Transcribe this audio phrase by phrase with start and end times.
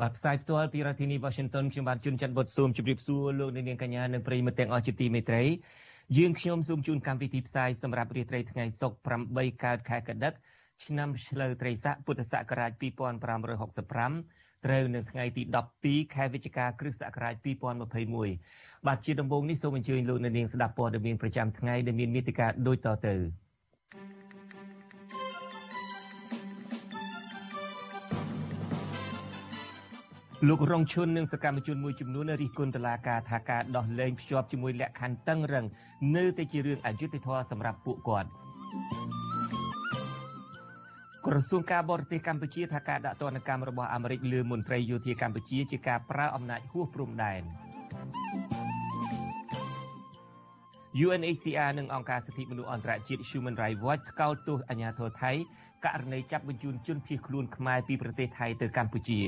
[0.00, 5.42] បាទផ្សាយផ្ទាល់ពីរដ្ឋធានី Washington ខ្ញុំបាទជួនច័ន្ទបុតស៊ូមជម្រាបសួរលោកអ្នកនាងកញ្ញានិងប្រិយមិត្តទាំងអស់ជាទីមេត្រី
[6.18, 10.32] យើងខ្ញុំសូមជូនកម្មវិធីផ្សាយសម្រាប់រាត្រីថ្ងៃសុក្រ8កើតខែកដិក
[10.84, 15.42] ឆ្នាំឆ្លូវត្រីស័កពុទ្ធសករាជ2565ត្រូវនៅថ្ងៃទី
[15.78, 17.34] 12ខែវិច្ឆិកាគ្រិស្តសករាជ
[18.12, 23.43] 2021បាទជាដំបូងនេះសូមអញ្ជើញលោកអ្នកនាងស្ដាប់ព័ត៌មានប្រចាំថ្ងៃដែលមានមេតិការដូចតទៅ
[30.48, 35.66] លោករងឈុននិងសកម្មជនមួយចំនួនរិះគន់តុលាការថាការដោះលែងភ្ជាប់ជាមួយលក្ខខណ្ឌតឹងរឹង
[36.16, 38.28] នៅតែជារឿងអយុត្តិធម៌សម្រាប់ពួកគាត់
[41.26, 47.42] ក្រសួងការបរទេសកម្ពុជាថាការដាក់ទណ្ឌកម្មរបស់អាមេរិកលើមន្ត្រីយោធាកម្ពុជាជាការប្រើអំណាចហួសព្រំដែន
[51.04, 55.32] UNHCR និងអង្គការសិទ្ធិមនុស្សអន្តរជាតិ Human Rights Watch ថ្កោលទោសអាញាធរថៃ
[55.84, 59.20] ករណីចាប់បញ្ជូនជនភៀសខ្លួនខ្មែរពីប្រទេសថៃទៅកម្ពុជា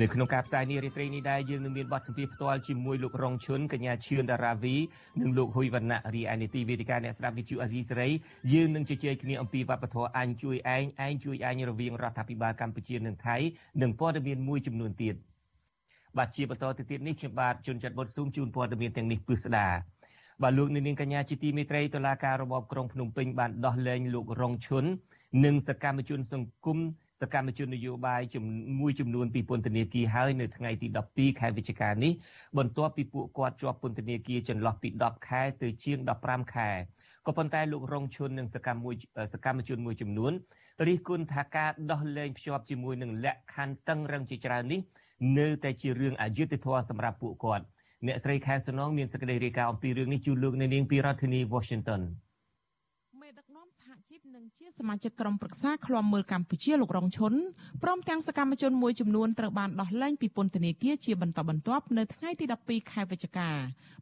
[0.00, 4.76] នៅក្នុងការផ្សាយនេះរាត្រីនេះដែរយើងនឹងមានបទសម្ភាសន៍ផ្ទាល់ជាមួយលោករងឈុនកញ្ញាឈឿនដារាវី
[5.20, 8.08] និងលោកហ៊ុយវណ្ណៈរីឯនីតិវេទិកាអ្នកស្ដាប់វិទ្យុអាស៊ីសេរី
[8.52, 13.36] យើងនឹងជជែកគ្នាអំពីវប្បធម៌អញជួយឯងឯងជួយអញរវាងរដ្ឋាភិបាលកម្ពុជានិងថៃ
[13.82, 15.14] និងព័ត៌មានមួយចំនួនទៀត
[16.18, 19.68] បាទជាបន្តទៅទៀតនេះខ្ញុំបាទជួនចាត់បុតស៊ូមជូនព័ត៌មានទាំងនេះពិស្ដា
[20.42, 24.84] បាទលោកនាងកញ្ញាជាទីមេត្រីតុលាការរបបក្រុងភ្នំពេញបានដោះលែងលោករងឈុន
[25.44, 26.78] និងសកម្មជនសង្គម
[27.20, 28.22] សកម្មជននយោបាយ
[28.80, 32.12] មួយចំនួនពីពន្ធនាគារហើយនៅថ្ងៃទី12ខែវិច្ឆិកានេះ
[32.58, 36.70] បន្ទាប់ពីពួកគាត់ជាប់ពន្ធនាគារចន្លោះពី10ខែទៅជាង15ខែ
[37.26, 38.94] ក៏ប៉ុន្តែលោករងឈុននិងសកម្មមួយ
[39.32, 40.32] សកម្មជនមួយចំនួន
[40.86, 44.80] រិះគន់ថាការដោះលែងភ្ជាប់ជាមួយនឹងលក្ខខណ្ឌតឹងរឹងជាច្រើននេះ
[45.38, 47.64] នៅតែជារឿងអយុត្តិធម៌សម្រាប់ពួកគាត់
[48.06, 52.25] អ្នកស្រីខែសំណងមានសេចក្តីរាយការណ៍អំពីរឿងនេះជូនលោកនៅនាងពីរដ្ឋធានី Washington មេដឹកនាំសហជីព
[54.36, 57.34] និងជាសមាជិកក្រុមប្រឹក្សាឃ្លាំមើលកម្ពុជាលោករងឈុន
[57.82, 63.50] ព្រមទាំងសកម្មជនមួយចំនួនត្រូវបានដោះលែងពីពន្ធនាគារជាបន្តបន្ទាប់នៅថ្ងៃទី12ខែវិច្ឆិកា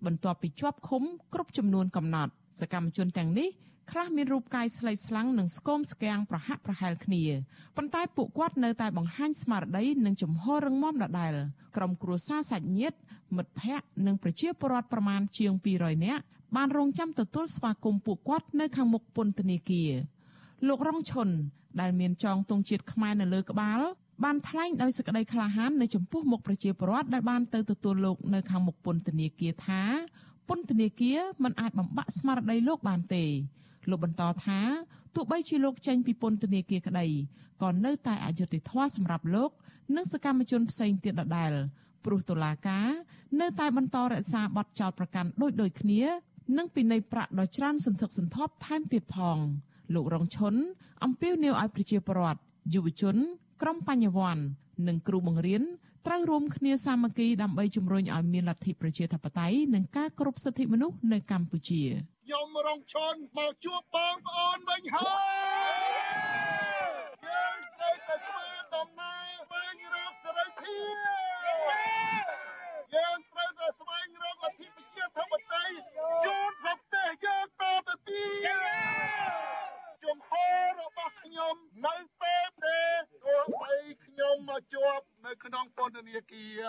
[0.06, 1.02] បន្ទាប់ពីជាប់ឃុំ
[1.34, 3.48] គ្រប់ចំនួនកំណត់សកម្មជនទាំងនេះ
[3.90, 7.22] ខ្លះមានរូបកាយស្លេកស្លាំងនិងស្គមស្គាំងប្រហាក់ប្រហែលគ្នា
[7.76, 11.34] ប៉ុន្តែពួកគាត់នៅតែបង្ហាញស្មារតីនិងជំហររឹងមាំដដែល
[11.76, 12.96] ក្រុមគ្រួសារសាច់ញាតិ
[13.36, 16.24] មិត្តភ័ក្តិនិងប្រជាពលរដ្ឋប្រមាណជាង200នាក់
[16.56, 19.90] បានរងចាំទទួលស្វាគមន៍ពួកគាត់នៅខាងមុខពន្ធនាគារ
[20.68, 21.28] លោករងឈុន
[21.80, 23.80] ដែលមានចងទង់ជាតិខ្មែរនៅលើក្បាល
[24.24, 29.82] បានថ្លែងដោយសេចក្តីក្លាហាននៅចំពោះមុខប្រជាពលរដ្ឋដែលបានទៅទទួលលោកនៅខាងមុខពន្ធនាគារថា
[30.48, 33.24] ពន្ធនាគារមិនអាចបំបាក់ស្មារតីលោកបានទេ
[33.90, 34.60] លោកបន្តថា
[35.14, 37.06] ទោះបីជាលោកចេញពីពន្ធនាគារក្តី
[37.62, 39.50] ក៏នៅតែអយុត្តិធម៌សម្រាប់លោក
[39.96, 41.52] និងសកម្មជនផ្សេងទៀតដដែល
[42.04, 42.88] ព្រោះតុលាការ
[43.40, 46.02] នៅតែបន្តរក្សាបទចោទប្រកាន់ដូចដូចគ្នា
[46.58, 49.38] និងពិន័យប្រាក់ដ៏ច្រើនសន្ធឹកសន្ធាប់ថែមទៀតផង
[49.94, 50.54] លោករងឈុន
[51.04, 52.40] អំពាវនាវឲ្យប្រជាពលរដ្ឋ
[52.74, 53.16] យុវជន
[53.62, 54.44] ក្រុមបញ្ញវន្ត
[54.88, 55.62] និងគ្រូបង្រៀន
[56.06, 61.82] ត្រូវរួមគ្នាសាមគ្គីដើម្បីជំរុញឲ្យមានលទ្ធិប្រជាធិបតេយ្យនិងការគោរពសិទ្ធិមនុស្សនៅកម្ពុជា
[62.24, 65.12] ខ្ញុំរងឈុនមកជួបបងប្អូនវិញហើ
[65.72, 65.73] យ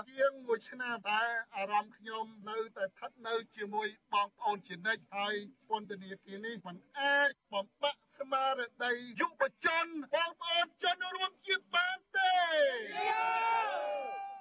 [0.09, 1.22] ជាងមួយឆ្នាំតែ
[1.56, 5.36] អារម្មណ៍ខ្ញុំនៅតែស្ថិតនៅជាមួយបងប្អូនជានិច្ចហើយ
[5.69, 12.33] ពន្ធនាគារនេះมันអាចបំបាក់ស្មារតីយុវជនបងប្អូនជនរួមជាតិបានទេ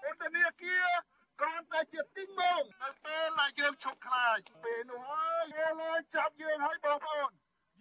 [0.03, 0.87] ពន្ធនាគារ
[1.41, 7.31] គ្រាន់តែជាទីងងនៅពេលដែលយើងឈប់ខ្លាចពេលនោះហើយគេលើចាប់យើងហើយបងប្អូន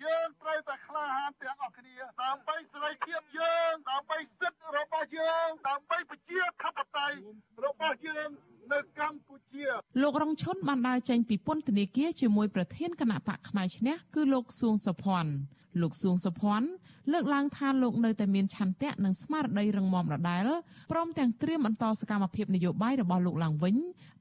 [0.04, 7.18] យើងត្រូវតែក្លាហានទាំងអស់គ្នាដើម្បីសេរីភាពយើងដើម្បីសិទ្ធិរបស់យើងដើម្បីប្រជាធិបតេយ្យ
[7.66, 8.30] របស់យើង
[8.74, 9.66] នៅកម្ពុជា
[10.14, 15.34] លោករងឈុនបានដើរចេញពីពន្ធនាគារជាមួយប្រធានគណៈបកផ្នែកឈ្នះគឺលោកសួងសុភ័ណ្ឌ
[15.82, 16.68] លោកសួងសុភ័ណ្ឌ
[17.12, 20.48] លើកឡើងថាលោកនៅតែមានឆន្ទៈនិងស្មារតីរឹងមាំដដែល
[20.92, 23.76] ព្រមទាំងត្រៀមបន្តសកម្មភាពនយោបាយរបស់លោកឡើងវិញ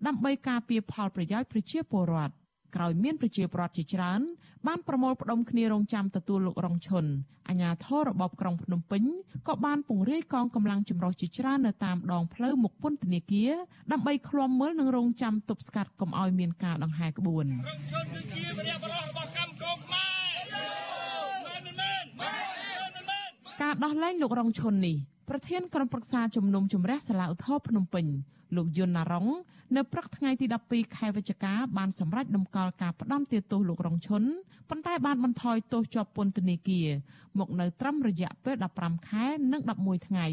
[0.06, 2.32] ដើម្បីការពារផលប្រយោជន៍ប្រជាពលរដ្ឋ
[2.76, 4.20] ក្រោយមានប្រជាពលរដ្ឋជាច្រើន
[4.66, 7.04] បានប្រមូលផ្ដុំគ្នារងចាំទទួលលោករងឈុន
[7.48, 9.02] អាជ្ញាធររបបក្រុងភ្នំពេញ
[9.48, 13.52] ក៏បានពង្រាយកងកម្លាំងចម្រុះជាច្រើននៅតាមដងផ្លូវមុខពន្ធនាគារ
[13.92, 20.12] ដើម្បីឃ្លាំមើលនិងរងចាំទប់ស្កាត់កុំឲ្យមានការដង្ហែក្បួនរងឈុនគឺជាវរៈបរោះរបស់កម្មកងខ្មែរ
[23.62, 24.96] ការដោះលែងលោករងឈុននេះ
[25.28, 28.06] ប្រធានក្រុមប្រឹក្សាជំនុំជម្រះសាលាឧទ្ធរភ្នំពេញ
[28.56, 29.26] លោកយុនណារង
[29.76, 34.22] នៅព្រឹកថ្ងៃទី12ខែវិច្ឆិកាបានសម្រេចដំកល់ការផ្តន្ទាទោសលោករងឈុន
[34.68, 36.88] ប៉ុន្តែបានបន្ថយទោសជាប់ពន្ធនាគារ
[37.38, 40.26] មកនៅត្រឹមរយៈពេល15ខែនិង11ថ្ងៃ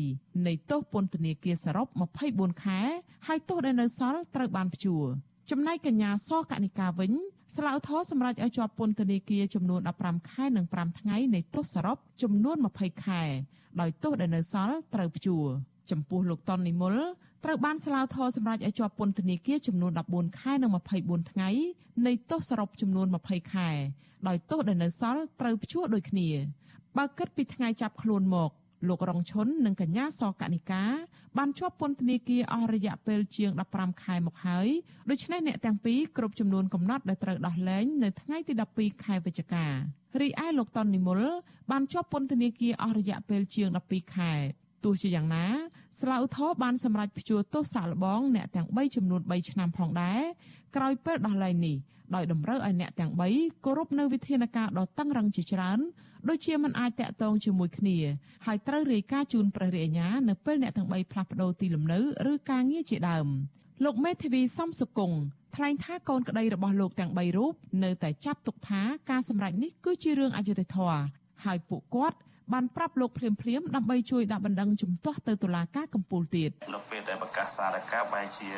[0.47, 1.87] នៃទោសពន្ធនាគារសរុប
[2.25, 2.79] 24ខែ
[3.27, 5.05] ហើយទោសដែលនៅសល់ត្រូវបានព្យួរ
[5.49, 7.11] ចំណែកកញ្ញាសកនិកាវិញ
[7.55, 13.23] ស្លាវធរសម្រាប់ឲ្យជាប់ពន្ធនាគារចំនួន15ខែនិង5ថ្ងៃនៃទោសសរុបចំនួន20ខែ
[13.79, 15.45] ដោយទោសដែលនៅសល់ត្រូវព្យួរ
[15.91, 16.95] ចំពោះលោកតននិមល
[17.43, 20.71] ត្រូវបានស្លាវធរសម្រាប់ឲ្យជាប់ពន្ធនាគារចំនួន14ខែនិង
[21.01, 21.49] 24ថ្ងៃ
[22.05, 23.69] នៃទោសសរុបចំនួន20ខែ
[24.27, 26.29] ដោយទោសដែលនៅសល់ត្រូវព្យួរដូចគ្នា
[26.97, 28.51] បើគិតពីថ្ងៃចាប់ខ្លួនមក
[28.87, 30.83] លោករងឈុននិងកញ្ញាសកនិកា
[31.37, 34.67] បានជាប់ពន្ធនាគារអស់រយៈពេលជាង15ខែមកហើយ
[35.09, 39.65] ដូច្នេះអ្នកទាំងពីរគ្រប់ចំនួនកំណត់ដែលត្រូវដោះលែងនៅថ្ងៃទី12ខែវិច្ឆិកា
[40.21, 41.21] រីឯលោកតននិមល
[41.71, 44.33] បានជាប់ពន្ធនាគារអស់រយៈពេលជាង12ខែ
[44.83, 45.45] ទោះជាយ៉ាងណា
[46.01, 50.21] ស្លាវធរបានសម្រេចព្យួរទោសសាកល្បងអ្នកទាំង3ចំនួន3ឆ្នាំផងដែរ
[50.75, 51.77] ក្រោយពេលដោះលែងនេះ
[52.15, 55.79] ដោយតម្រូវឲ្យអ្នកទាំង3គោរពនៅវិធានការដ៏តឹងរ៉ឹងជាច្រើន
[56.29, 57.97] ដូចជាមិនអាចតាក់ទងជាមួយគ្នា
[58.45, 61.99] ហើយត្រូវរាយការណ៍ជូនព្រះរាជអាជ្ញានៅពេលអ្នកទាំង3ផ្លាស់ប្ដូរទីលំនៅ
[62.31, 63.27] ឬការងារជាដើម
[63.83, 65.17] លោកមេធាវីសំសុគង្គ
[65.55, 67.53] ថ្លែងថាកូនក្តីរបស់លោកទាំង3រូប
[67.83, 71.01] នៅតែចាប់ទុកថាការសម្រេចនេះគឺជារឿងអយុត្តិធម៌
[71.45, 72.17] ហើយពួកគាត់
[72.53, 78.49] បានប្រាប់លោកភ្លាមភ្លាមដើម្បីជួយដាក់បណ្ដឹងជំទាស់ទៅតុលាការកំពូលទៀតនៅពេលដែលប្រកាសសារកាបែរជា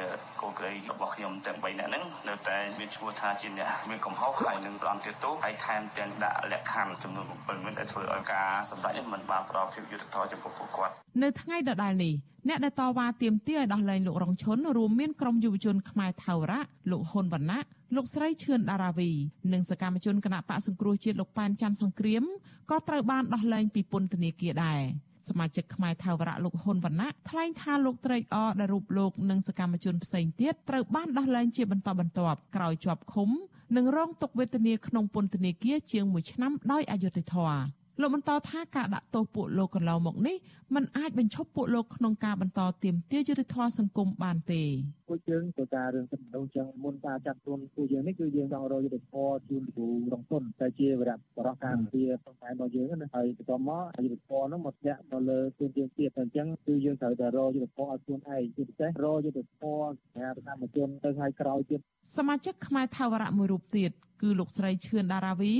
[0.41, 12.13] កូនក្រីរបស់ខ្ញុំទាំង3នាក់ហ្នឹងនៅតែមានឈ្មោះថាជាអ្នកមានកំហុសហើយនឹងប្រំទាទោសហើយថែមទាំងដាក់លក្ខខណ្ឌចំនួន7មានដែលធ្វើឲ្យការសម្រេចនេះមិនបានផ្ដល់ភាពយុត្តិធម៌ចំពោះពួកគាត់នៅថ្ងៃដដែលនេះ
[12.47, 16.61] អ្នកដែលតវ៉ាទាមទារឲ្យដោះលែងលោករងឈុនរួមមានក្រុមយុវជនខ្មែរថៅរៈ
[16.91, 17.63] លោកហ៊ុនវណ្ណៈ
[17.95, 19.11] លោកស្រីឈឿនដារាវី
[19.53, 22.23] និងសកម្មជនគណៈបកសង្គ្រោះជាតិលោកប៉ែនច័ន្ទសង្គ្រាម
[22.69, 24.81] ក៏ត្រូវបានដោះលែងពីពន្ធនាគារដែរ
[25.29, 33.29] សមាជិកខ្មែរថាវរៈលោកហ៊ុនវណ្ណៈថ្លែងថាលោកត្រេកអរដែលរូបលោកនិងសកម្មជនផ្សេងទៀតត្រូវបានដោះលែងជាបន្តបន្ទាប់ក្រោយជាប់ឃុំ
[33.77, 40.37] និងរងទុក្ខវេទនាក្នុងពន្ធនាគារជាង1ឆ្នាំដោយអយុត្តិធម៌ លោកបន្តថាការដាក់ទោសពួកលោកកន្លងមកនេះ
[40.75, 44.63] มันអាចបញ្ឈប់ពួកលោកក្នុងការបន្តទៀមទាយុទ្ធធម៌សង្គមបានទេ
[45.11, 61.79] ពួកយើងទៅការរឿងសំដៅចឹងមុនការចាត់ទុនពួកយើងនេះគឺយើងចង់រកយុទ្ធធម៌ជូនគ្រូរងទុនតែជាវរៈបរោះការពារក្នុងតែរបស់យើងណាហើយបន្ទាប់មកយុទ្ធធម៌នោះមកធាក់មកលើទានទានទៀតតែអញ្ចឹងគឺយើងត្រូវតែរកយុទ្ធធម៌ឲ្យខ្លួនឯងជាពិសេសរកយុទ្ធធម៌សម្រាប់កម្មជនទៅឲ្យក្រោយទៀត
[62.17, 63.91] សមាជិកខ្មែរថាវរៈមួយរូបទៀត
[64.21, 65.53] គឺលោកស្រីឈឿនដារាវី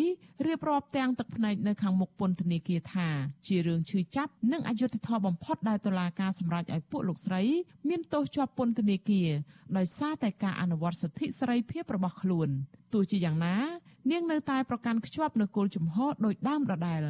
[0.45, 3.07] រៀបរាប់ទាំងទឹកភ្នែកនៅខាងមុខពន្ធនាគារថា
[3.47, 7.41] ជារឿងឈឺចាប់និងអយុត្តិធម៌បំផុតដែលតុលាការសម្រេចឲ្យពួកលោកស្រី
[7.89, 9.29] មានទោសជាប់ពន្ធនាគារ
[9.77, 12.49] ដោយសារតែការអនុវត្តសិទ្ធិសេរីភាពរបស់ខ្លួន
[12.93, 13.57] ទោះជាយ៉ាងណា
[14.11, 17.01] នាងនៅតែប្រកាន់ខ្ជាប់នូវគោលជំហរដោយដើមដដែល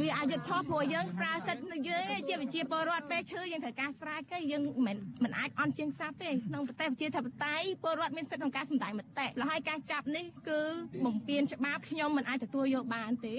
[0.00, 10.60] វាអយុធធម៌ព្រោះយើងប្រើសិទ្ធិយើងជាប្រជាពលរដ្ឋពេលឈឺយើងត្រូវការស្រាយគេយើងមិនមិនអាចអន់ជាងសាប់ទេក្នុងប្រទេសប្រជាធិបតេយ្យពលរដ្ឋមានសិទ្ធិក្នុងការសម្ដែងមតិលហើយការចាប់នេះគឺ
[11.04, 13.34] បំពានច្បាប់ខ្ញុំមិនអាចទទួលយកបានទេ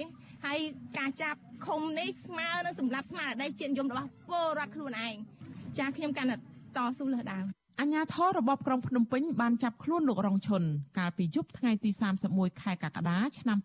[0.46, 0.58] ហើយ
[0.98, 5.14] ការចាប់ឃុំនេះស្មើនឹងសម្រាប់ស្មារតីជាតិនិយមរបស់ពលរដ្ឋខ្លួនឯង
[5.78, 6.36] ចាខ្ញុំកាន់តែ
[6.76, 10.62] តស៊ូលើសដើម អញ្ញាធររបបក្រុងភ្នំពេញបានចាប់ខ្លួនលោករងឈុន
[10.98, 11.90] កាលពីយប់ថ្ងៃទី
[12.26, 13.58] 31ខែកក្កដាឆ្នាំ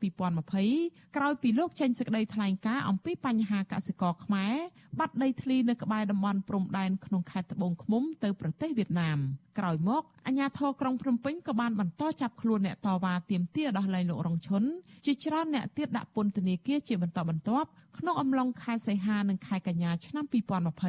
[0.54, 4.54] 2020ក្រោយពីលោកចេញសេចក្តីថ្លែងការណ៍អំពីបញ្ហាកសិករខ្មែរ
[5.00, 9.18] បាត់ដីធ្លីនៅក្បែរតំបន់ព្រំដែនក្នុងខេត្តត្បូងឃ្មុំទៅប្រទេសវៀតណាម
[9.60, 14.64] ក្រោយមកអញ្ញាធរក្រុងភ្នំពេញក៏បានបន្តចាប់ខ្លួនអ្នកតវ៉ាទាមទារដោះលែងលោករងឈុន
[15.06, 17.68] ជាច្រើនអ្នកទៀតដាក់ពន្ធនាគារជាបន្តបន្ទាប់
[17.98, 20.26] ក្នុងអំឡុងខែសីហានិងខែកញ្ញាឆ្នាំ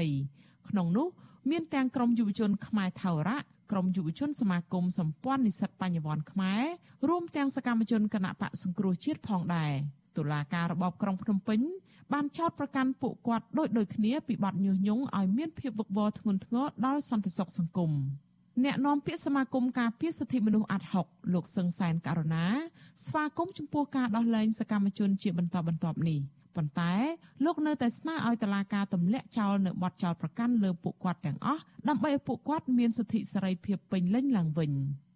[0.03, 1.09] 2020ក្នុងនោះ
[1.51, 3.39] មានទាំងក្រមយុវជនខ្មែរថៅរៈ
[3.73, 6.63] ក្រមយុវជនសមាគមសម្ព័ន្ធនិស្សិតបញ្ញវន្តខ្មែរ
[7.09, 9.73] រួមទាំងសកម្មជនគណៈបកសង្គ្រោះជាតិផងដែរ
[10.17, 11.61] តុលាការរបបក្រុងភ្នំពេញ
[12.13, 17.93] បានចោទប្រកាន់ពួកគាត់ដូចដូចគ្នាពីបទញុះញង់ឲ្យមានភាពវឹកវរធ្ងន់ធ្ងរដល់សន្តិសុខសង្គម
[18.65, 22.47] អ្នកនាំពាក្យសមាគមការពារសិទ្ធិមនុស្សអាត់ហុកលោកសឹងសែនករណា
[23.07, 26.21] ស្វាគមន៍ចំពោះការដោះលែងសកម្មជនជាបន្តបន្ទាប់នេះ
[26.57, 26.93] ប៉ុន្តែ
[27.45, 34.73] លោកនៅតែស្នើឲ្យតុលាការទម្លាក់ចោលនៅបទចោទប្រកាន់លើពួកគាត់ទាំងអស់ដើម្បីឲ្យពួកគាត់មានសិទ្ធិសេរីភាពពេញលេញឡើងវិញ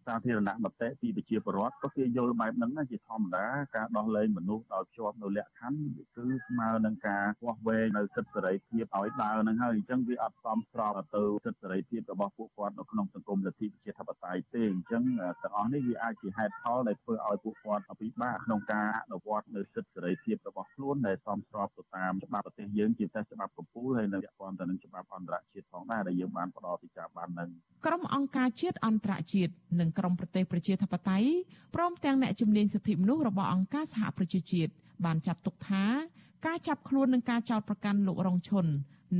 [0.09, 3.47] សាធារណមតិពីប្រជាពលរដ្ឋក៏គេយល់បែបហ្នឹងជាធម្មតា
[3.77, 15.03] ការដោះលែងមនុស្សដោយជាប់នៅលក្ខខណ្ឌគឺស្មើនឹងការវាស់វែងនៅសិទ្ធិសេរីភាពឲ្យដើរហ្នឹងហើយអញ្ចឹងវាអត់សមស្របទៅសិទ្ធិសេរីភាពរបស់ពួកគាត់នៅក្នុងសង្គមលទ្ធិប្រជាធិបតេយ្យទេអញ្ចឹង
[15.43, 27.50] ទាំងអស់នេះវាអាចជាហេតុផលដែលធ្វើឲ្យពួកគាត់ពិបាកក្នុងការអនុវត្តនៅសិទ្ធិសេរីភាពរបស់ខ្លួនដែលសមស្របទៅតាមច្បាប់ប្រទេសយើងជាពិសេសច្បាប់កម្ពុជាហើយនៅពាក់ព័ន្ធទៅនឹងច្បាប់អន្តរជាតិផងដែរដែលយើងបានផ្ដល់ពីការបាននឹង
[27.87, 31.28] ក្រុមអង្គការជាតិអន្តរជាតិនិងក្រុមប្រទេសប្រជាធិបតេយ្យ
[31.75, 34.73] ព្រមទាំងអ្នកជំនាញសិទ្ធិមនុស្សរបស់អង្គការសហប្រជាជាតិ
[35.05, 35.85] បានចាត់ទុកថា
[36.47, 38.67] ការចាប់ខ្លួននិងការចោទប្រកាន់លោករងឈុន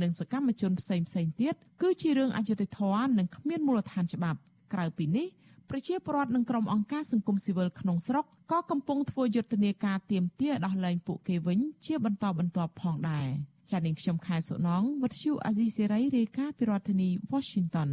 [0.01, 4.39] និងសកម្មជនផ្សេងផ្សេងទៀតគឺជារឿងអយុត្តិធម៌និងគ្មានមូលដ្ឋានច្បាប់
[4.73, 5.27] ក្រៅពីនេះ
[5.69, 13.27] ប្រជាពលរដ្ឋនិងក្រុមអង្គការសង្គមស៊ីវិលក្នុងស្រុកក៏កំពុងធ្វើយុទ្ធនាការទៀមទាដោះលែងពួកគេវិញជាបន្តបន្ទាប់ផងដែរ
[13.71, 17.89] ចា៎នាងខ្ញុំខែសុណងវັດឈូអាស៊ីសេរីរាយការណ៍ពីរដ្ឋធានី Washington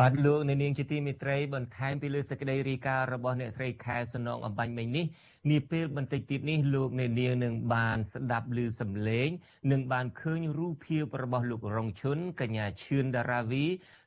[0.00, 5.04] បាទលោកអ្នកនាងជាទីមេត្រីបន្ថែមពីលើសេចក្តីរាយការណ៍របស់អ្នកស្រីខែសំណងអំបញ្ញមិញនេះ
[5.50, 9.28] នាពេលបន្តិចទៀតនេះលោកអ្នកនាងនឹងបានស្ដាប់ឮសំឡេង
[9.72, 13.64] និងបានឃើញរូបភាពរបស់លោករងឈុនកញ្ញាឈឿនដារាវី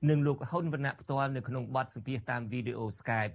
[0.10, 3.34] និងលោកហ៊ុនវណ្ណៈផ្ទាល់នៅក្នុងបទសម្ភាសតាមវីដេអូ Skype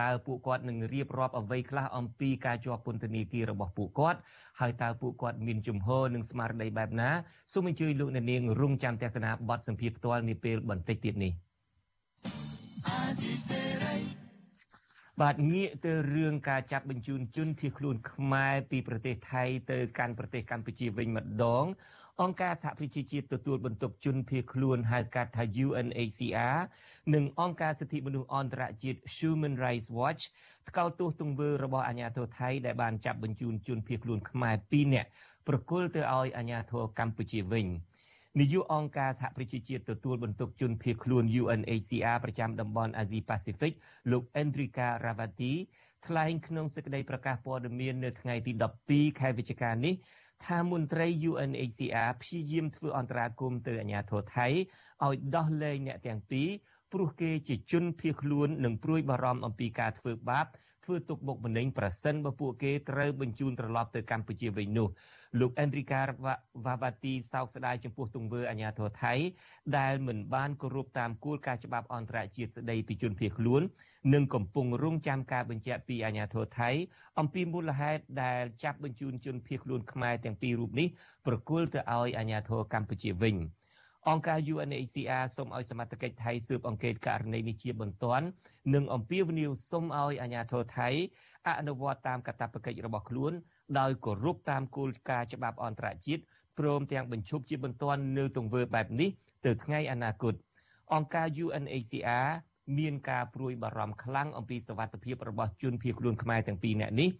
[0.00, 4.18] តើពួកគាត់នឹងរៀបរាប់អ្វីខ្លះអំពីការជាប់ពន្ធនាគាររបស់ពួកគាត់
[4.60, 7.10] ហើយតើពួកគាត់មានជំហរនិងស្មារតីបែបណា
[7.52, 11.34] សូមអញ្ជើញលោកអ្នកនាងរងចាំទស្សនាបទសម្ភាសផ្ទាល់នាពេលបន្តិចទៀតនេះ។
[15.20, 21.64] បាទងាកទៅរឿងការចាប់បញ្ជូនជនភៀសខ្លួនខ្មែរពីប្រទេសថៃទៅកាន់ប្រទេសកម្ពុជាវិញម្ដង
[22.22, 26.58] អង្គការសហប្រជាជាតិទទួលបន្ទុកជនភៀសខ្លួនហៅកាត់ថា UNHCR
[27.14, 30.22] និងអង្គការសិទ្ធិមនុស្សអន្តរជាតិ Human Rights Watch
[30.68, 35.08] ថ្កោលទោសទង្វើរបស់អាញាធរថៃដែលបានចាប់បញ្ជូនជនភៀសខ្លួនខ្មែរ2នាក់
[35.48, 37.66] ប្រគល់ទៅឲ្យអាញាធរកម្ពុជាវិញ។
[38.36, 43.72] នាយកអង្គការសហប្រជាជាតិទទួលបន្ទុកជនភៀសខ្លួន UNHCR ប្រចាំតំបន់អាស៊ីប៉ាស៊ីហ្វិក
[44.10, 45.52] លោក Enrica Ravati
[46.06, 48.52] ថ្លែងក្នុងសេចក្តីប្រកាសព័ត៌មាននៅថ្ងៃទី
[48.86, 49.94] 12ខែវិច្ឆិកានេះ
[50.46, 54.46] ថាមន្ត្រី UNHCR ព្យាយាមធ្វើអន្តរាគមន៍ទៅអាជ្ញាធរថៃ
[55.06, 56.48] ឲ្យដោះលែងអ្នកទាំងពីរ
[56.92, 60.46] ព្រោះគេជាជនភៀសខ្លួននិងព្រួយបារម្ភអំពីការធ្វើបាប
[60.88, 64.88] ធ្វើទុកបុកម្នេញប្រសិនបើពួកគេត្រូវបញ្ជូនត្រឡប់ទៅកម្ពុជាវិញនោះ
[65.40, 66.34] លោកអេនរីកាវ៉ា
[66.82, 69.14] វ៉ាទីសោកស្ដាយចំពោះទង្វើអាញាធរថៃ
[69.78, 73.62] ដែលមិនបានគោរពតាមគោលការណ៍ច្បាប់អន្តរជាតិស្ដីពីជនភៀសខ្លួន
[74.14, 76.70] និងកំពុងរងចាំការបញ្ជាក់ពីអាញាធរថៃ
[77.18, 80.88] អំពីមូលហេតុដែលចាប់បញ្ជូនជនភៀសខ្លួនខ្មែរទាំងពីររូបនេះ
[81.26, 83.36] ប្រគល់ទៅឲ្យអាញាធរកម្ពុជាវិញ
[84.08, 88.26] អង្គការ UNHCR សូមឲ្យសមត្ថកិច្ចថៃស៊ើបអង្កេតករណីនេះជាបន្ទាន់
[88.74, 90.88] និងអំពាវនាវសូមឲ្យអាជ្ញាធរថៃ
[91.48, 93.32] អនុវត្តតាមកាតព្វកិច្ចរបស់ខ្លួន
[93.78, 96.22] ដោយគោរពតាមគោលការណ៍ច្បាប់អន្តរជាតិ
[96.58, 99.10] ព្រមទាំងបញ្ឈប់ជាបន្ទាន់នៅទង្វើបែបនេះ
[99.46, 100.34] ទៅថ្ងៃអនាគត
[100.94, 102.28] អង្គការ UNHCR
[102.78, 107.10] មានការព្រួយបារម្ភខ្លាំងអំពីសវត្ថិភាពរបស់ជនភៀសខ្លួនខ្មែរទាំងពីរនាក់នេះ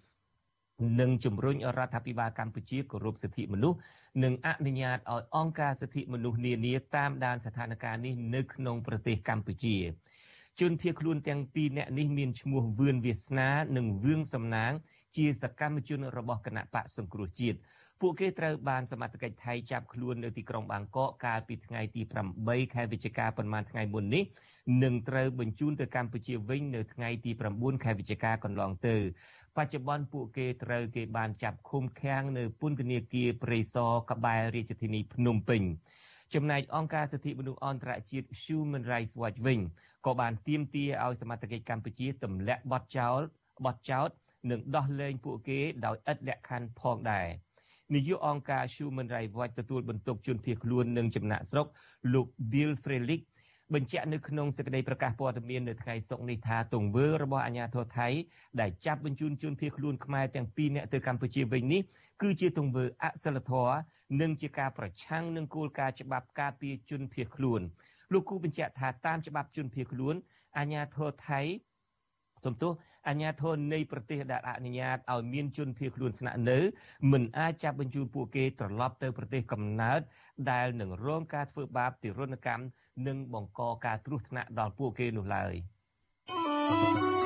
[1.01, 3.79] និងជំរុញរដ្ឋាភិបាលកម្ពុជាគោរពសិទ្ធិមនុស្ស
[4.25, 9.77] និងអនុញ្ញាតឲ្យអង្គការសិទ្ធិមនុស្សនានាតាមដានស្ថានភាពនេះនៅក្នុងប្រទេសកម្ពុជា
[10.61, 14.73] ជនភៀសខ្លួនទាំងពីរនាក់នេះមានឈ្មោះវឿនវាសនានិងវឿងសំណាង
[15.17, 17.59] ជាសកម្មជនរបស់គណៈបកសង្គ្រោះជាតិ
[18.01, 22.03] ពួកគេត្រូវបានសមត្ថកិច្ចថៃចាប់ខ្លួននៅទីក្រុងបាងកកកាលពីថ្ងៃទី
[22.39, 24.25] 8ខែវិច្ឆិកាប៉ុន្មានថ្ងៃមុននេះ
[24.83, 28.97] និងត្រូវបញ្ជូនទៅកម្ពុជាវិញនៅថ្ងៃទី9ខែវិច្ឆិកាកន្លងទៅ
[29.59, 35.63] បច្ចុប្បន្នពួកគេត្រូវគេបានចាប់ឃុំឃាំងនៅពន្ធនាគារព្រៃសរក្បែររាជធានីភ្នំពេញ
[36.35, 39.61] ចំណែកអង្គការសិទ្ធិមនុស្សអន្តរជាតិ Human Rights Watch វិញ
[40.07, 43.21] ក៏បានទាមទារឲ្យសមត្ថកិច្ចកម្ពុជាទម្លាក់បទចោល
[43.67, 44.09] បទចោទ
[44.51, 47.27] និងដោះលែងពួកគេដោយឥតលក្ខខណ្ឌផងដែរ
[47.95, 51.67] នាយកអង្គការ Human Rights Watch ទទួលបន្ទុកជនភៀសខ្លួននិងចំណាក់ស្រុក
[52.13, 53.25] លោក Bill Frelich
[53.75, 58.09] បញ្ជាក់នៅក្នុងសេចក្តីប្រកាសព័ត៌មាននៅថ្ងៃសុក្រនេះថាទង្វើរបស់អាជ្ញាធរថៃ
[58.61, 61.83] ដែលចាប់បញ្ជូនជនភៀសខ្លួនខ្មែរទាំងពីរនាក់ទៅកម្ពុជាវិញនេះ
[62.23, 63.77] គឺជាទង្វើអសិលធម៌
[64.21, 67.61] និងជាការប្រឆាំងនឹងគោលការណ៍ច្បាប់ការពារជនភៀសខ្លួន
[68.13, 70.15] លោកគូបញ្ជាក់ថាតាមច្បាប់ជនភៀសខ្លួន
[70.59, 71.41] អាជ្ញាធរថៃ
[72.45, 72.73] សំទោស
[73.09, 76.59] អាជ្ញាធរនៃប្រទេសដែលអនុញ្ញាតឲ្យមានជនភៀសខ្លួនស្នាក់នៅ
[77.13, 80.01] មិនអាចចាប់បញ្ជូនពួកគេត្រឡប់ទៅប្រទេសកំណើត
[80.51, 82.65] ដែលនឹងរងការធ្វើបាបទារុណកម្ម
[83.07, 85.55] និងបង្កការគ្រោះថ្នាក់ដល់ពួកគេនោះឡើយ។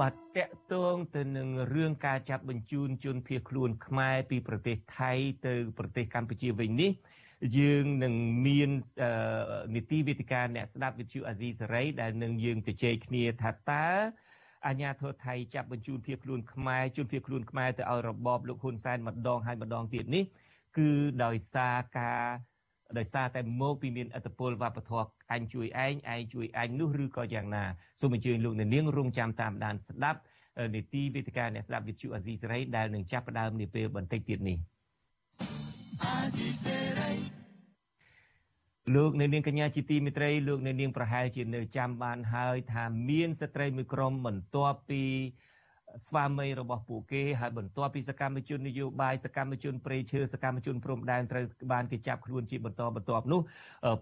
[0.00, 5.12] បាទតកតងទៅនឹងរឿងការចាប់បញ្ជូនជនភៀសខ្លួនខ្មែរពីប្រទេសថៃ
[5.46, 6.92] ទៅប្រទេសកម្ពុជាវិញនេះ
[7.58, 8.14] យើងនឹង
[8.46, 8.70] មាន
[9.74, 13.86] នីតិវិទ្យាអ្នកស្ដាប់វិទ្យុអាស៊ីសេរីដែលនឹងយើងជជែកគ្នាថាតើ
[14.66, 20.24] អាញាធរថៃចាប់បញ្ជូនភៀសខ្លួនខ្មែរជូនភៀសខ្លួនខ្មែរទៅឲ្យរបបលោកហ៊ុនសែនម្ដងហើយម្ដងទៀតនេះ
[20.78, 20.90] គឺ
[21.24, 22.49] ដោយសារការ
[22.98, 27.64] ដោយសារតែមកពីមានអត្តពលវប្បធម៌អញជួយឯងឯងជួយអញនោះឬក៏យ៉ាងណា
[28.00, 30.20] សូមអញ្ជើញលោកអ្នកនាងរងចាំតាមដានស្ដាប់
[30.74, 34.58] នីតិវេទិកាអ្នកស្ដាប់វិទ្យុអាស៊ីសេរីដែលនឹងចាប់ផ្ដើមនាពេលបន្តិចទៀតនេះ
[36.02, 37.12] អាស៊ីសេរី
[38.96, 45.02] លោកនៅនាងកញ្ញាជាទីមេត្រីលោកនៅនាងប្រហែលជានៅចាំបានហើយថាមានស្ត្រីមួយក្រុមបន្ទាប់ពី
[46.08, 53.40] ស្វាមីរបស់ពួកគេហើយបន្ទាប់ពីសកម្មជននយោបាយសកម្មជនប្រៃឈើសកម្មជនព្រំដែនត្រូវបានគេចាប់ខ្លួនជាបន្តបន្ទាប់នោះ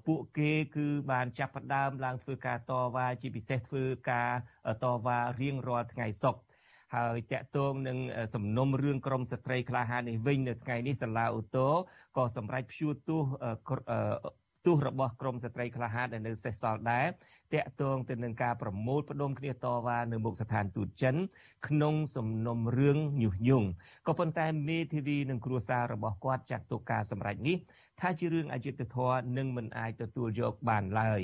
[0.06, 4.30] ពួកគេគឺបានចាប់ផ្ដើមឡើងធ្វើការតវ៉ាជាពិសេសធ្វើការ
[4.84, 6.42] តវ៉ារៀងរាល់ថ្ងៃសុក្រ
[6.96, 7.98] ហើយតាក់ទងនឹង
[8.34, 11.72] សំណុំរឿងក្រមស្ត្រីក្លាហាននេះវិញនៅថ្ងៃនេះសាលាឧទ្ធរ
[12.16, 13.22] ក៏សម្រេចព្យួរទោស
[14.68, 17.06] ទោសរបស់ក្រមស្ត្រីក្លាហានដែលនៅសេសសល់ដែរ
[17.54, 21.16] តាក់ទងទៅនឹងការប្រមូលផ្ដុំគ្នាតវ៉ានៅមុខស្ថានទូតចិន
[21.68, 23.68] ក្នុងសំណុំរឿងញុះញង់
[24.06, 27.56] ក៏ប៉ុន្តែមេធាវីនិងគ្រួសាររបស់គាត់ចាត់ទុកការសម្រេចនេះ
[28.00, 31.20] ថាជារឿងអយុត្តិធម៌និងមិនអាចទទួលយកបានឡើយ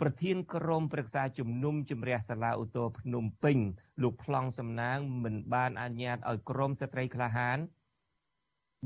[0.00, 3.58] ប្រធានក្រុមប្រឹក្សាជំនុំជម្រះសាលាឧទ្ធរភ្នំពេញ
[4.02, 7.58] លោកប្លង់សំណាងមិនបានអនុញ្ញាតឲ្យក្រុមស្ត្រីក្លាហាន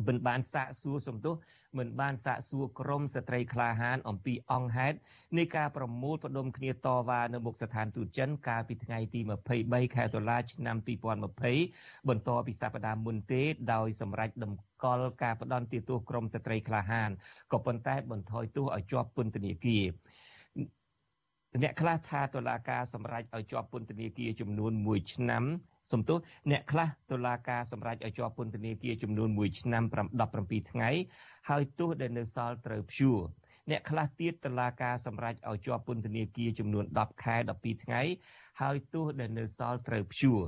[0.07, 1.35] មិនបានសាកសួរសំទោស
[1.79, 4.97] មិនបានសាកសួរក្រមស្ត្រីក្លាហានអំពីអង្គហេតុ
[5.39, 9.21] នៃការប្រមូលផ្ដុំគ្នាតវ៉ានៅមុខស្ថានទូតចិនកាលពីថ្ងៃទី
[9.57, 10.77] 23ខែតុលាឆ្នាំ
[11.43, 17.11] 2020បន្ទាប់ពីសប្តាហ៍មុនទេដោយសម្រេចតម្កល់ការផ្ដន់ទោសក្រមស្ត្រីក្លាហាន
[17.53, 19.85] ក៏ប៉ុន្តែបន្ថយទោសឲ្យជាប់ពន្ធនាគារ
[21.63, 25.45] អ្នកខ្លះថាតុលាការសម្រេចឲ្យជាប់ពន្ធនាគារចំនួន1ឆ្នាំ
[25.93, 26.19] សំទោស
[26.51, 29.83] អ្នកខ្លះតុលាការសម្រេចឲ្យជាប់ពន្ធនាគារចំនួន1ឆ្នាំ
[30.29, 30.91] 17ថ្ងៃ
[31.49, 33.21] ហើយទោសដែលនៅសល់ត្រូវព្យួរ
[33.71, 38.03] អ្នកខ្លះទៀតតុលាការសម្រេចឲ្យជាប់ពន្ធនាគារចំនួន10ខែ12ថ្ងៃ
[38.61, 40.41] ហើយទោសដែលនៅសល់ត្រូវព្យួរ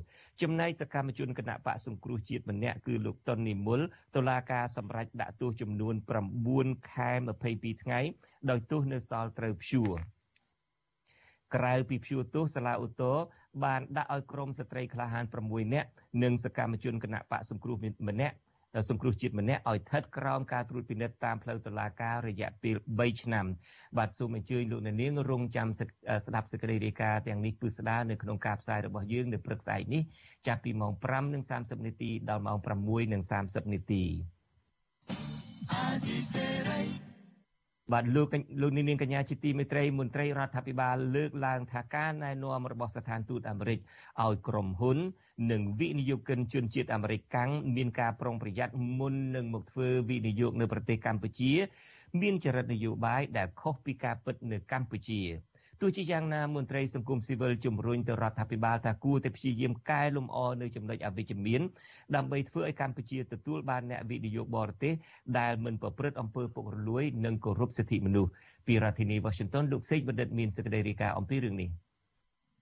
[0.42, 3.80] ចំណែកសកម្មជនគណៈបកសង្គ្រោះជាតិម្នាក់គឺលោកតុននិមល
[4.16, 5.94] តុលាការសម្រេចដាក់ទោសចំនួន
[6.42, 7.10] 9ខែ
[7.46, 8.00] 22ថ្ងៃ
[8.50, 9.96] ដោយទោសនៅសល់ត្រូវព្យួរ
[11.54, 13.16] ក្រៅពីព្យួរទោសសាលាឧទ្ធរ
[13.64, 15.88] បានដាក់ឲ្យក្រមស្ត្រីក្លាហាន6នាក់
[16.22, 17.76] និងសកម្មជនគណៈបកសង្គ្រោះ
[18.08, 18.36] ម្នាក់
[18.90, 23.46] សង្គ្រោះជាតិម្នាក់ឲ្យស្ថិតក្រោមការត្រួតពិនិត្យតាមផ្លូវតុលាការរយៈពេល3ឆ្នាំ
[23.98, 30.02] បាទសូមអញ្ជើញលោកនាងរងចាំស្ដាប់សេចក្តីរាយការណ៍ទាំងនេះពឹស្ដានៅក្នុងការផ្សាយរបស់យើងនៅព្រឹកស្អែកនេះ
[30.46, 30.92] ចាប់ពីម៉ោង
[31.38, 32.58] 5:30នាទីដល់ម៉ោង
[33.12, 34.04] 6:30នាទី
[35.72, 37.05] អាស៊ីសេរី
[37.92, 38.28] បាទលោក
[38.60, 43.78] លោកនាងកញ្ញាជាទីមេត្រីមន្ត្រីរដ្ឋាភិបាលលើកឡើងថាការណែនាំរបស់ស្ថានទូតអាមេរិក
[44.24, 44.98] ឲ្យក្រុមហ៊ុន
[45.52, 51.52] និងវិនិយោគិនជនជាតិអាមេរិកកាំងមានការប្រុងប្រយ័ត្នមុននឹងមកធ្វើវិនិយោគនៅប្រទេសកម្ពុជា
[52.20, 55.20] មានចរិតនយោបាយដែលខុសពីការពិតនៅកម្ពុជា
[55.80, 61.60] ទោះជាយ៉ាងណាមន្ត្រីសង្គមស៊ីវិលជំរុញទៅរដ្ឋាភិបាលថាគួរតែព្យាយាមកែលម្អនៅចំណុចអវិជ្ជមាន
[62.16, 64.94] ដើម្បីធ្វើឲ្យកម្ពុជាទទួលបានអ្នកវិនិយោគបរទេស
[65.38, 68.30] ដែលមិនប្រព្រឹត្តអំពើពុករលួយនិងគោរពសិទ្ធិមនុស្ស
[68.66, 71.68] ពីរដ្ឋធានី Washington លោកសេកបណ្ឌិតមានសេចក្តីរាយការណ៍អំពីរឿងនេះ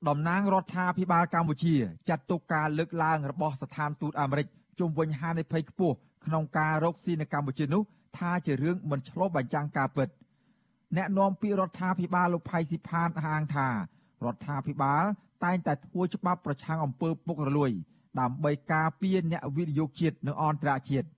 [0.08, 1.74] តំណាងរដ្ឋាភិបាលកម្ពុជា
[2.08, 4.46] ចាត់ទុកការលើកឡើងរបស់ស្ថានទូតអាមេរិក
[4.78, 5.96] ជុំវិញហានិភ័យខ្ពស់
[6.26, 7.82] ក្នុងការរកស៊ីនៅកម្ពុជានោះ
[8.18, 10.08] ថាជារឿងមិនឆ្លុះបញ្ចាំងការពិត។
[10.96, 13.68] អ្នកនាំពាក្យរដ្ឋាភិបាលលោកផៃស៊ីផានហាងថា
[14.24, 15.04] រដ្ឋាភិបាល
[15.44, 17.70] តែងតែធ្វើច្បាប់ប្រឆាំងអំពើពុករលួយ
[18.20, 21.08] ដើម្បីការពារអ្នកវិនិយោគជាតិនិងអន្តរជាតិ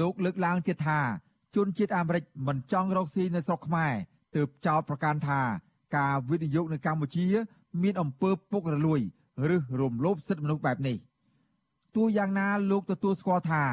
[0.00, 1.00] លោកលើកឡើងទៀតថា
[1.56, 3.92] ជនជាតិអាមេរិកមិនចង់រកស៊ីនៅស្រុកខ្មែរ
[4.36, 5.40] ទើបចោទប្រកាន់ថា
[5.96, 7.26] ការវិនិយោគនៅកម្ពុជា
[7.82, 9.00] មានអំពើពុករលួយ
[9.54, 10.96] ឬរំលោភសិទ្ធិមនុស្សបែបនេះ
[11.96, 13.64] ទោះយ៉ាងណាលោកទទួលស្គាល់ថា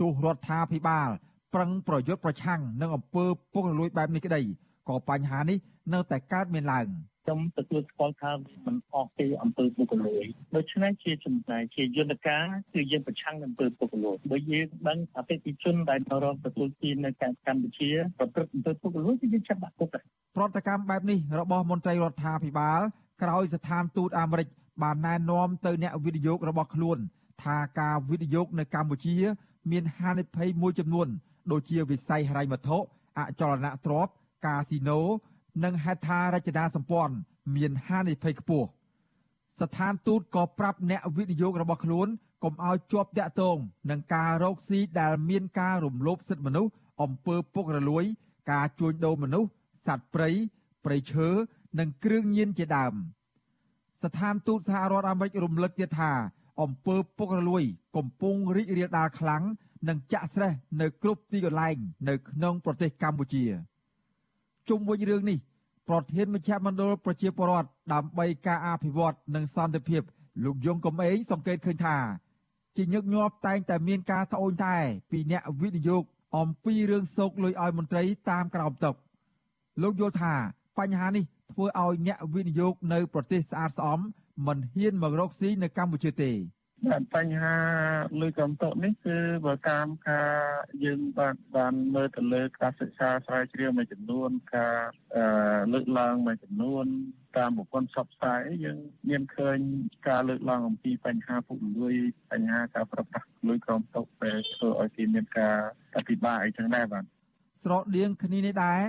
[0.00, 1.08] ទោះរដ្ឋាភិបាល
[1.54, 4.40] ប្រឹងប្រយុទ្ធប្រឆាំងនឹងអំពើពុករលួយបែបនេះក្តី
[4.88, 5.58] ក៏បញ្ហានេះ
[5.94, 6.86] នៅតែកើតមានឡើង
[7.24, 8.32] ខ្ញុំទទួលស្គាល់ថា
[8.66, 10.24] มันអស់ពីអំពើពុករលួយ
[10.56, 19.88] ដូច្នេះជាចំណែកជាយន្តការគឺយើងប្រឆាំងនឹងអំពើពុករលួយបើយើងដឹងអតិថិជនដែលរកទទួលទាននៅកម្ពុជាប្រព្រឹត្តអំពើពុករលួយគឺយើងចាប់ដាក់គុក
[20.36, 22.80] ប្រតិកម្មបែបនេះរបស់មន្ត្រីរដ្ឋាភិបាល
[23.22, 24.48] ក្រោយស្ថានទូតអាមេរិក
[24.82, 26.98] បានណែនាំទៅអ្នកវិនិយោគរបស់ខ្លួន
[27.42, 29.16] ថាការវិនិយោគនៅកម្ពុជា
[29.70, 31.08] មានហានិភ័យមួយចំនួន
[31.52, 32.78] ដូចជាវិស័យហិរញ្ញវត្ថុ
[33.18, 34.12] អចលនទ្រព្យ
[34.46, 35.00] កាស៊ីណូ
[35.64, 37.14] និងហេដ្ឋារចនាសម្ព័ន្ធ
[37.56, 38.68] មានហានិភ័យខ្ពស់
[39.60, 42.08] ស្ថានទូតក៏ប្រាប់អ្នកវិនិយោគរបស់ខ្លួន
[42.44, 43.56] កុំឲ្យជាប់តាក់ទង
[43.90, 46.72] នឹងការរកស៊ីដែលមានការរំលោភសិទ្ធិមនុស្ស
[47.02, 48.04] អំពើពុករលួយ
[48.52, 49.48] ការជួញដូរមនុស្ស
[49.86, 50.30] សត្វព្រៃ
[50.84, 51.28] ព្រៃឈើ
[51.78, 52.94] និងគ្រឿងញៀនជាដើម
[54.02, 56.12] ស្ថានទូតសហរដ្ឋអាមេរិករំលឹកទៀតថា
[56.62, 57.62] អំពើពុករលួយ
[57.96, 59.42] កំពុងរីករាលដាលខ្លាំង
[59.88, 61.76] និងចាក់ស្រេះនៅគ្រប់ទីកន្លែង
[62.08, 63.44] នៅក្នុងប្រទេសកម្ពុជា
[64.68, 65.38] ជុំវិញរឿងនេះ
[65.88, 70.02] ប្រធានមជ្ឈមណ្ឌលប្រជាពលរដ្ឋដើម្បីការអភិវឌ្ឍនិងសន្តិភាព
[70.44, 71.96] លោកយងកំឯងសង្កេតឃើញថា
[72.76, 76.02] ជាញឹកញាប់តែងតែមានការត្អូញត្អែពីអ្នកវិនិយោគ
[76.38, 78.94] អំពីរឿងសោកលុយឲ្យមន្ត្រីតាមក្រោមតុក
[79.82, 80.34] លោកយល់ថា
[80.78, 84.00] បញ្ហានេះធ្វើឲ្យអ្នកវិនិយោគនៅប្រទេសស្អាតស្អំ
[84.46, 86.30] មិនហ៊ានមករកស៊ីនៅកម្ពុជាទេ
[86.88, 87.56] បាទបញ្ហា
[88.20, 89.16] លើកំតក់នេះគឺ
[89.46, 90.32] បើតាមការ
[90.84, 94.76] យើងបានបានមើលទៅលើការសិក្សាស្រាវជ្រាវមួយចំនួនការ
[95.72, 96.86] លើកឡើងមួយចំនួន
[97.36, 99.58] តាមប្រព័ន្ធផ្សព្វផ្សាយយើងមានឃើញ
[100.08, 101.94] ការលើកឡើងអំពីបញ្ហាពុករលួយ
[102.30, 105.56] បញ្ហាការប្រព្រឹត្តលួយក្រមតុកដែលធ្វើឲ្យគេមានការ
[105.96, 107.04] អភិបាលអីចឹងដែរបាទ
[107.64, 108.80] ស្រដៀងគ្នានេះដែរ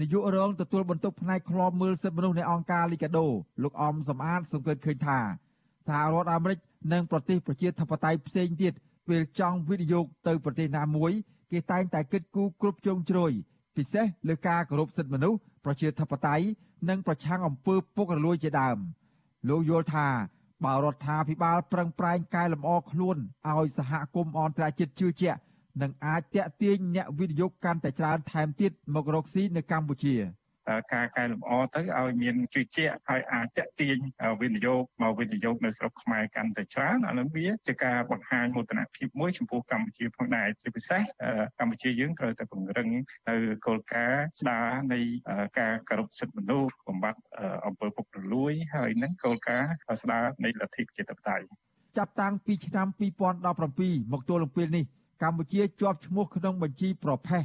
[0.00, 3.26] នាយករងទទួលបន្ទុកផ្នែកឃ្លាំមើលសិទ្ធិមនុស្សនៃអង្គការលីកាដូ
[3.62, 5.20] លោកអំសំអាតសង្កេតឃើញថា
[5.90, 6.58] សហរដ្ឋអាមេរិក
[6.92, 8.72] និងប្រទេសប្រជាធិបតេយ្យផ្សេងទៀត
[9.08, 11.12] ពេលចង់វិនិយោគទៅប្រទេសណាមួយ
[11.52, 13.32] គេតែងតែគិតគូរគ្រប់ជ្រុងជ្រោយ
[13.76, 16.44] ពិសេសលើការគោរពសិទ្ធិមនុស្សប្រជាធិបតេយ្យ
[16.88, 18.78] និងប្រឆាំងអំពើពុករលួយជាដើម
[19.48, 20.08] លោកយល់ថា
[20.64, 23.16] បើរដ្ឋាភិបាលប្រឹងប្រែងកែលម្អខ្លួន
[23.48, 25.40] ឲ្យសហគមន៍អន្តរជាតិជឿជាក់
[25.82, 30.14] នឹងអាចតាក់ទាញអ្នកវិនិយោគកាន់តែច្រើនថែមទៀតមករកស៊ីនៅកម្ពុជា។
[30.92, 33.96] ការកែលម្អទៅឲ្យមានជឿជាក់ហើយអាចតទាញ
[34.40, 41.02] វិនិយោគមកវិនិយោគនៅស្រុកខ្មែរកាន់តែច្រើនអានោះវាជាការបង្ហាញមោទនភាពមួយចំពោះកម្ពុជាផងដែរជាពិសេស
[41.58, 42.88] កម្ពុជាយើងត្រូវតែពង្រឹង
[43.28, 45.00] នៅគោលការណ៍ស្ដារនៃ
[45.60, 47.22] ការគោរពសិទ្ធិមនុស្សបំបត្តិ
[47.66, 51.46] អំពើពុករលួយហើយនឹងគោលការណ៍ស្ដារនៃលទ្ធិប្រជាធិបតេយ្យ
[51.98, 52.86] ចាប់តាំងពីឆ្នាំ
[53.50, 54.84] 2017មកទល់នឹងពេលនេះ
[55.22, 57.44] កម្ពុជាជាប់ឈ្មោះក្នុងបញ្ជីប្រភេទ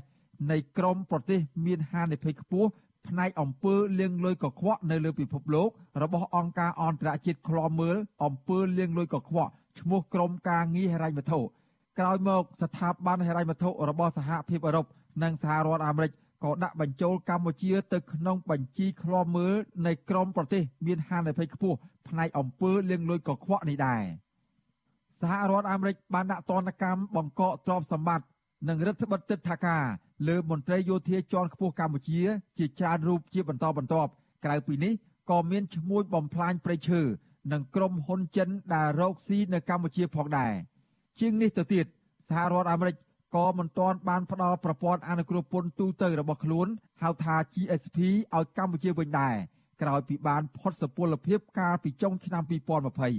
[0.51, 2.69] នៃក្រមប្រទេសមានហានិភ័យខ្ពស់
[3.07, 5.69] ផ្នែកអំពើលាងលុយកខ្វក់នៅលើពិភពលោក
[6.01, 11.39] របស់អង្គការអន្តរជាតិឃ្លាំមើលអំពើលាងលុយកខ្វក់ឈ្មោះក្រមការងារហិរញ្ញវត្ថុ
[11.99, 14.85] ក្រោយមកស្ថាប័នហិរញ្ញវត្ថុរបស់សហភាពអឺរ៉ុប
[15.23, 16.11] និងសហរដ្ឋអាមេរិក
[16.43, 24.03] ក៏ដាក់បញ្ចូលកម្ពុជាទៅក្នុងបញ្ជីឃ្លាំមើលនៃក្រមប្រទេសមានហានិភ័យខ្ពស់ផ្នែកអំពើលាងលុយកខ្វក់នេះដែរ
[25.21, 28.25] សហរដ្ឋអាមេរិកបានដាក់ទណ្ឌកម្មបង្កកទ្រព្យសម្បត្តិ
[28.67, 29.83] និងរដ្ឋបិទទឹកថាការ
[30.27, 32.21] លើមន្ត្រីយោធាជាន់ខ្ពស់កម្ពុជា
[32.57, 34.11] ជាច្រើនរូបជាបន្តបន្ទាប់
[34.45, 34.93] ក្រៅពីនេះ
[35.29, 37.01] ក៏មានឈ្មោះបំផ្លាញព្រៃឈើ
[37.51, 40.53] និងក្រុមហ៊ុនចិនដែលរកស៊ីនៅកម្ពុជាផងដែរ
[41.19, 41.85] ជាងនេះទៅទៀត
[42.29, 42.95] សហរដ្ឋអាមេរិក
[43.35, 46.67] ក៏មិនទាន់បានផ្ដល់ប្រព័ន្ធអនុគ្រោះពន្ធទូទៅរបស់ខ្លួន
[47.01, 47.97] ហៅថា GSP
[48.35, 49.35] ឲ្យកម្ពុជាវិញដែរ
[49.81, 52.43] ក្រោយពីបានផុតសុពលភាពកាលពីចុងឆ្នាំ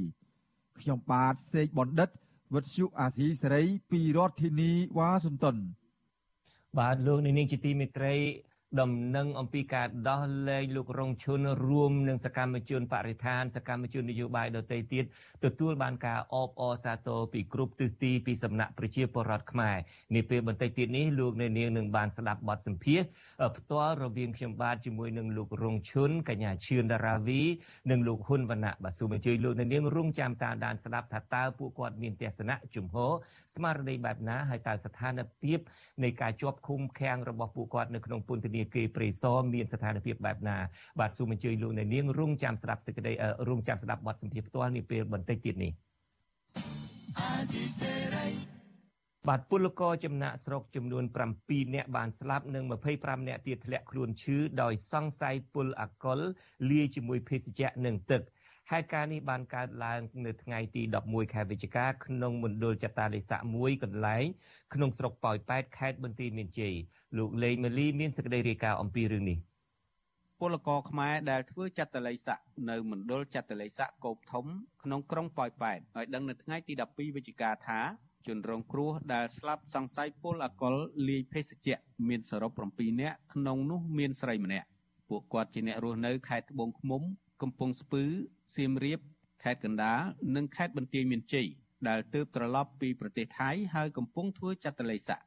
[0.07, 2.09] 2020ខ្ញុំបាទសេកបណ្ឌិត
[2.55, 5.57] វិទ្យុអាស៊ីសេរីពីរដ្ឋធានីវ៉ាស៊ីនតោន
[6.79, 8.15] បាទលោកនាងជាទីមេត្រី
[8.81, 15.05] ដំណឹងអំពីការដោះលែងលោករងឈុនរួមនឹងសកម្មជនបរិស្ថានសកម្មជននយោបាយដទៃទៀត
[15.45, 19.77] ទទួលបានការអបអរសាទរពីគ្រប់ទិសទីពីសំណាក់ប្រជាពលរដ្ឋខ្មែរ
[20.15, 23.07] នាពេលបន្តិចទៀតនេះលោកនាងនឹងបានស្ដាប់បទសម្ភាសន៍
[23.57, 27.43] ផ្ទាល់រវាងខ្ញុំបាទជាមួយនឹងលោករងឈុនកញ្ញាឈឿនដារាវី
[27.91, 33.12] និងលោកហ៊ុនវណ្ណៈបាទសូមអញ្ជើញលោកនាងរងចាំតាមដានស្ដាប់ថាតើពួកគាត់មានទស្សនៈជំហរ
[33.55, 35.59] ស្មារតីបែបណាហើយតើស្ថានភាព
[36.03, 40.57] នៃការជាប់ឃុំឃាំងរបស់ពួកគាត់នៅក្នុងពន្ធនាគារព្រៃសរមានស្ថានភាពបែបណា
[41.00, 43.12] បាទសូមអញ្ជើញលោកនាងរងចាំស្ដាប់សេចក្តី
[43.48, 45.72] រងចាំស្ដាប់បទសម្ភាសន៍ផ្ទាល់នាពេលបន្តិចទៀតនេះ
[49.29, 51.05] បាទពលករចំណាក់ស្រុកចំនួន
[51.40, 52.64] 7នាក់បានស្លាប់និង
[52.96, 56.20] 25នាក់ទៀតធ្លាក់ខ្លួនឈឺដោយសង្ស័យពុលអាកុល
[56.70, 58.22] លាយជាមួយភេសជ្ជៈនិងទឹក
[58.70, 64.24] ហេតុការណ៍នេះបានកើតឡើងនៅថ្ងៃទី11ខែវិច្ឆិកាក្នុងមណ្ឌលចតាលេសាមួយកន្លែង
[64.74, 66.74] ក្នុងស្រុកប៉ោយប៉ែតខេត្តបន្ទាយមានជ័យ
[67.16, 69.38] លោកលេងម៉ាលីមានសេចក្តីរាយការណ៍អំពីរឿងនេះ
[70.40, 72.38] ពលករខ្មែរដែលធ្វើចតល័យស័ក
[72.70, 74.44] នៅមណ្ឌលចតល័យស័កកោបធំ
[74.83, 77.81] ក្នុងក្រុងប៉ោយប៉ែតឲ្យដឹងនៅថ្ងៃទី12វិច្ឆិកាថា
[78.26, 80.74] ជនរងគ្រោះដែលស្លាប់សង្ស័យពលអកុល
[81.09, 84.66] លាយភេសជ្ជៈមានសរុប7នាក់ក្នុងនោះមានស្រីម្នាក់
[85.09, 87.02] ពួកគាត់ជាអ្នករស់នៅខេត្តត្បូងឃ្មុំ
[87.42, 88.05] កំពង់ស្ពឺ
[88.55, 89.00] សៀមរាប
[89.42, 90.00] ខេត្តកណ្ដាល
[90.37, 91.46] និងខេត្តបន្ទាយមានជ័យ
[91.88, 95.20] ដែលទើបត្រឡប់ពីប្រទេសថៃហើយកំពុងធ្វើចតលេស័ក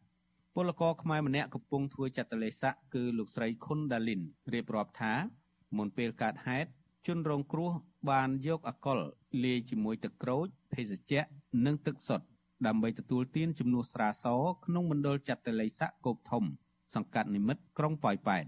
[0.62, 4.22] ពលករខ្មែរម្នាក់កំពុងធ្វើចតលេស័កគឺលោកស្រីខុនដាលីន
[4.54, 5.14] រៀបរាប់ថា
[5.78, 6.70] មុនពេលកើតហេតុ
[7.08, 7.72] ជនរងគ្រោះ
[8.10, 9.00] បានយកអកុល
[9.44, 11.22] លាយជាមួយទឹកក្រូចភេសជ្ជៈ
[11.66, 12.28] និងទឹកសុទ្ធ
[12.68, 14.26] ដើម្បីទទួលទានជំនួសស្រាស
[14.66, 16.44] ក្នុងមណ្ឌលចតលេស័កគោកធំ
[16.96, 18.46] សង្កាត់និមិត្តក្រុងប៉ោយប៉ែត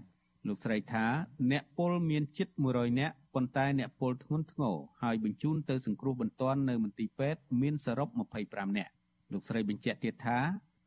[0.48, 1.04] លោកស្រីថា
[1.50, 8.08] អ្នកពលមានជិត100នាក់ប៉ុន្តែអ្នកពលធ្ងន់ធ្ងរហើយបញ្ជូនទៅសង្គ្រោះបន្ទាន់នៅមន្ទីរពេទ្យមានសរុប
[8.42, 8.92] 25នាក់
[9.32, 10.38] លោកស្រីបញ្ជាក់ទៀតថា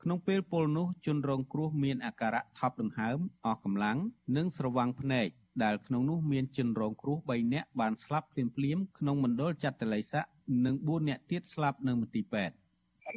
[0.07, 3.97] ក្នុងពេលពលនោះជនរងគ្រោះមានអាការៈថប់ដង្ហើមអស់កម្លាំង
[4.35, 5.27] និងស្រវាំងភ្នែក
[5.63, 10.25] ដែលក្នុងនោះមានជនរងគ្រោះ3នាក់បានស្លាប់ភ្លាមៗក្នុងមណ្ឌលចាត់តល័យស័ក
[10.65, 12.55] និង4នាក់ទៀតស្លាប់នៅមន្ទីរពេទ្យ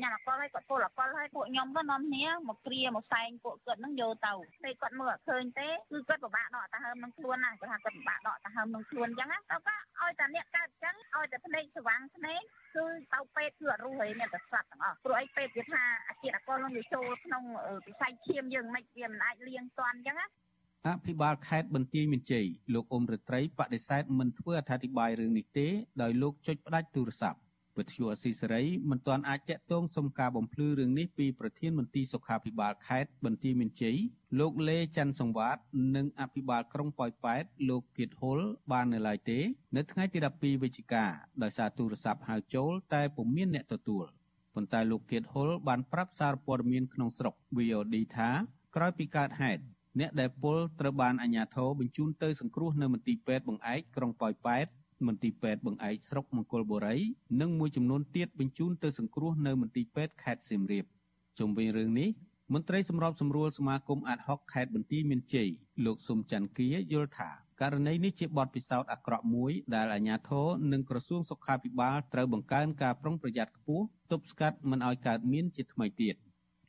[0.06, 4.32] អគាត់ញ៉ាំអកលហើយគាត់ពុលអកលហើយពួកខ្ញុំទៅនាំគ្នាមកគ្រាមកសែងពួកគាត់នឹងយកទៅ
[4.64, 12.40] ពេលគាត់មើលអត់ឃើញទេគឺគាត់ពិបាកដកតាហើមនឹងខ្លួនណាគាត់ថាគាត់ពិបាកដកតាហើមនឹងខ្លួនអញ្ចឹងណាទៅក៏ឲ្យតែអ្នកកើតអញ្ចឹងឲ្យតែភ្នែកស្វាំងភ្នែក
[12.76, 12.84] គឺ
[13.14, 17.42] ទៅពេទ្យគឺអត់រស់ហើយមានតែស្លាប់ទាំងអស់ព្រោះអីពេទ្យគេថាអាជាតិអកលនឹងវាចូលក្នុង
[17.86, 20.26] វិស័យឈាមយើងមិនវាមិនអាចលាងទាន់អញ្ចឹងណា
[20.86, 25.66] អភិបាលខេត្តបន្ទាយមានជ័យលោកអ៊ុំរិត្រីបដិសេធមិនធ្វើអត្ថាធិប្បាយរឿងនេះទេ
[26.02, 27.38] ដោយលោកចុចផ្ដាច់ទូរស័ព្ទ
[27.78, 33.96] វិទ្យុអស៊ីសេរីមិនទាន់អាចតាក់ទងសុំការបំភ្លឺរឿងនេះពីប្រធានមន្ទីរសុខាភិបាលខេត្តបន្ទាយមានជ័យ
[34.38, 35.56] លោកលេច័ន្ទសង្វាត
[35.96, 38.38] និងអភិបាលក្រុងប៉ោយប៉ែតលោកគៀតហុល
[38.72, 39.38] បាននៅឡើយទេ
[39.76, 41.04] នៅថ្ងៃទី12វិច្ឆិកា
[41.42, 44.04] ដោយសារទូរស័ព្ទហៅចូលតែពុំមានអ្នកទទួល
[44.54, 48.30] ប៉ុន្តែលោកគៀតហុលបានប្រាប់សារព័ត៌មានក្នុងស្រុក VOD ថា
[48.76, 49.62] ក្រោយពីកើតហេតុ
[50.00, 54.66] អ្នកដែលពលត្រូវបានអាជ្ញាធរបញ្ជូនទៅសង្គ្រោះនៅមន្ទីរពេទ្យបង្អែកក្រុងប៉ោយប៉ែត
[55.06, 56.96] មន្ទីរពេទ្យបង្អែកស្រុកមង្គលបុរី
[57.40, 60.84] និងមួយចំនួនទៀតបញ្ជូនទៅសង្គ្រោះនៅមន្ទីរពេទ្យខេត្តសៀមរាប
[61.38, 62.08] ជុំវិញរឿងនេះ
[62.54, 65.48] មន្ត្រីសម្របសម្រួលសមាគមអាតហុកខេត្តបន្ទាយមានជ័យ
[65.84, 67.30] លោកសុំច័ន្ទគាយល់ថា
[67.60, 76.16] ករណីនេះជាបទពិសោធន៍អាក្រក់មួយដែលអាជ្ញាធរនិងក្រសួងសុខាភិបាលត្រូវបង្កើនការប្រុងប្រយ័ត្នខ្ពស់ទប់ស្កាត់មិនឲ្យកើតមានជាថ្មីទៀត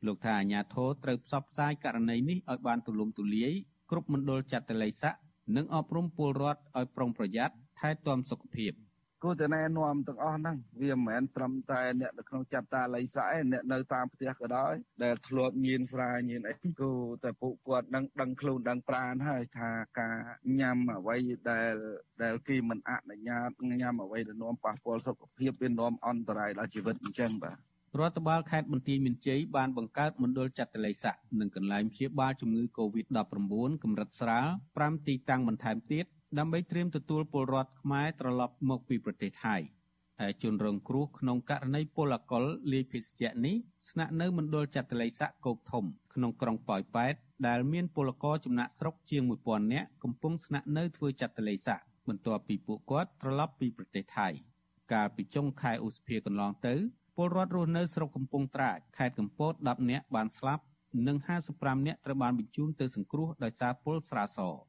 [0.06, 3.54] លោកថាអាជ្ញាធរត្រូវផ្សព្វផ្សាយករណីនេះឲ្យបានទូលំទូលាយ
[3.92, 5.15] គ្រប់មណ្ឌលចាត់តល័យស័ក
[5.56, 8.74] និងអប់រំពលរដ្ឋឲ្យប្រុងប្រយ័ត្ន ថែទាំសុខភាព
[9.24, 20.18] គួរតែណែនាំទាំងអស់ហ្នឹងវាមិនមែនត្រឹមតែអ្នកនៅក្នុងចាត់តាល័យស័កឯអ្នកនៅតាមផ្ទះក៏ដោយដែលធ្លាប់ញៀនស្រាញៀនអីគួរតែពួកគាត់នឹងដឹងខ្លួនដឹងប្រានហើយថាការ
[20.60, 21.18] ញ៉ាំអ្វី
[21.52, 21.76] ដែល
[22.24, 23.50] ដែលគេមិនអនុញ្ញាត
[23.82, 27.58] ញ៉ាំអ្វីដែលនាំប៉ះពាល់សុខភាពវានាំអន្តរាយដល់ជីវិតអញ្ចឹងបាទ
[28.00, 36.06] រដ្ឋបាលខេត្តបន្ទាយមានជ័យបានបង្កើតមណ្ឌលចាត់តល័យស័កនិងកន្លែងព្យាបាលជំងឺ Covid-19 កម្រិតស្រាល5ទីតាំងបន្ថែមទៀត
[36.38, 39.56] ដើម្បីត្រៀមទទួលពលរដ្ឋខ្មែរត្រឡប់មកពីប្រទេសថៃ
[40.20, 43.56] ហើយជនរងគ្រោះក្នុងករណីពលកុលលាយភេសជ្ជៈនេះ
[43.89, 47.13] ស្នាក់នៅមណ្ឌលចាត់តល័យស័កគោកធំក្នុងក្រុងប៉ោយប៉ែត
[47.48, 54.28] ដែលមានពលករចំណាក់ស្រុកជាង1000នាក់កំពុងស្នាក់នៅធ្វើចាត់តល័យស័កបន្ទាប់ពីពួកគាត់ត្រឡប់ពីប្រទេសថៃ
[54.94, 56.76] កាលពីចុងខែឧសភាកន្លងទៅ
[57.15, 60.63] ពលរដ្ឋរស់នៅស្រុកកំពង់ត្រាចខេត្តកំពត10នាក់បានស្លាប់
[61.08, 61.18] និង
[61.52, 64.68] 55នាក់ត្រូវបានបញ្ជូនទៅសង្គ្រោះដោយសារពុលស្រាសរី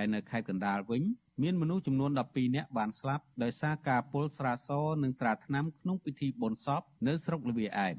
[0.00, 1.02] ឯនៅខេត្តកណ្ដាលវិញ
[1.42, 4.70] មានមនុស្សចំនួន12នាក់បានស្លាប់ដោយសារការពុលស្រាស
[5.02, 7.96] និងស្រាថ្នាំក្នុងពិធីបុណ្យសពនៅស្រុកលវាឯម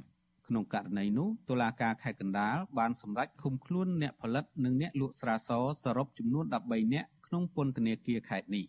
[0.48, 5.50] ក្នុងករណីនោះតុលាការខេត្តកណ្ដាលបានសម្រេចឃុំខ្លួនអ្នកផលិតនិងអ្នកលក់ស្រាស
[5.84, 8.66] សរុបចំនួន13នាក់ក្នុងពន្ធនាគារខេត្តនេះ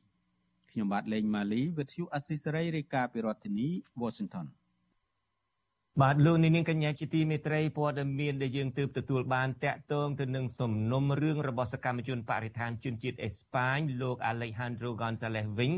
[0.70, 3.68] ខ្ញុំបាទលេងម៉ាលីវិទ្យុអស៊ីសេរីរាយការណ៍ពីរដ្ឋធានី
[4.02, 4.46] Washington
[6.02, 15.72] បាទលោកនាងកញ្ញាជាទីមេត្រីព័ត៌មានដែលយើងទើបទទួលបានតាក់ទងទៅនឹងសំណុំរឿងរបស់សកម្មជនបរិស្ថានជនជាតិអេស្ប៉ាញលោក Alejandro Gonzalez វិញ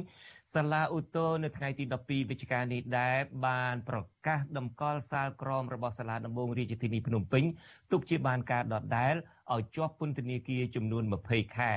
[0.54, 7.44] សាលាឧទ្ធរនៅថ្ងៃទី12វិច្ឆិកានេះដែរបានប្រកាសតម្កល់សាលក្រមរបស់សាលាដំបងរាជធានីភ្នំពេញ
[7.92, 9.14] ទុកជាបានការដដែល
[9.54, 11.74] ឲ្យជាប់ពន្ធនាគារចំនួន20ខែ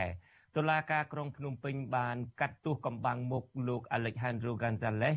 [0.58, 5.16] តុលាការក្រុងភ្នំពេញបានកាត់ទោសកំបាំងមុខលោក Alejandro Gonzalez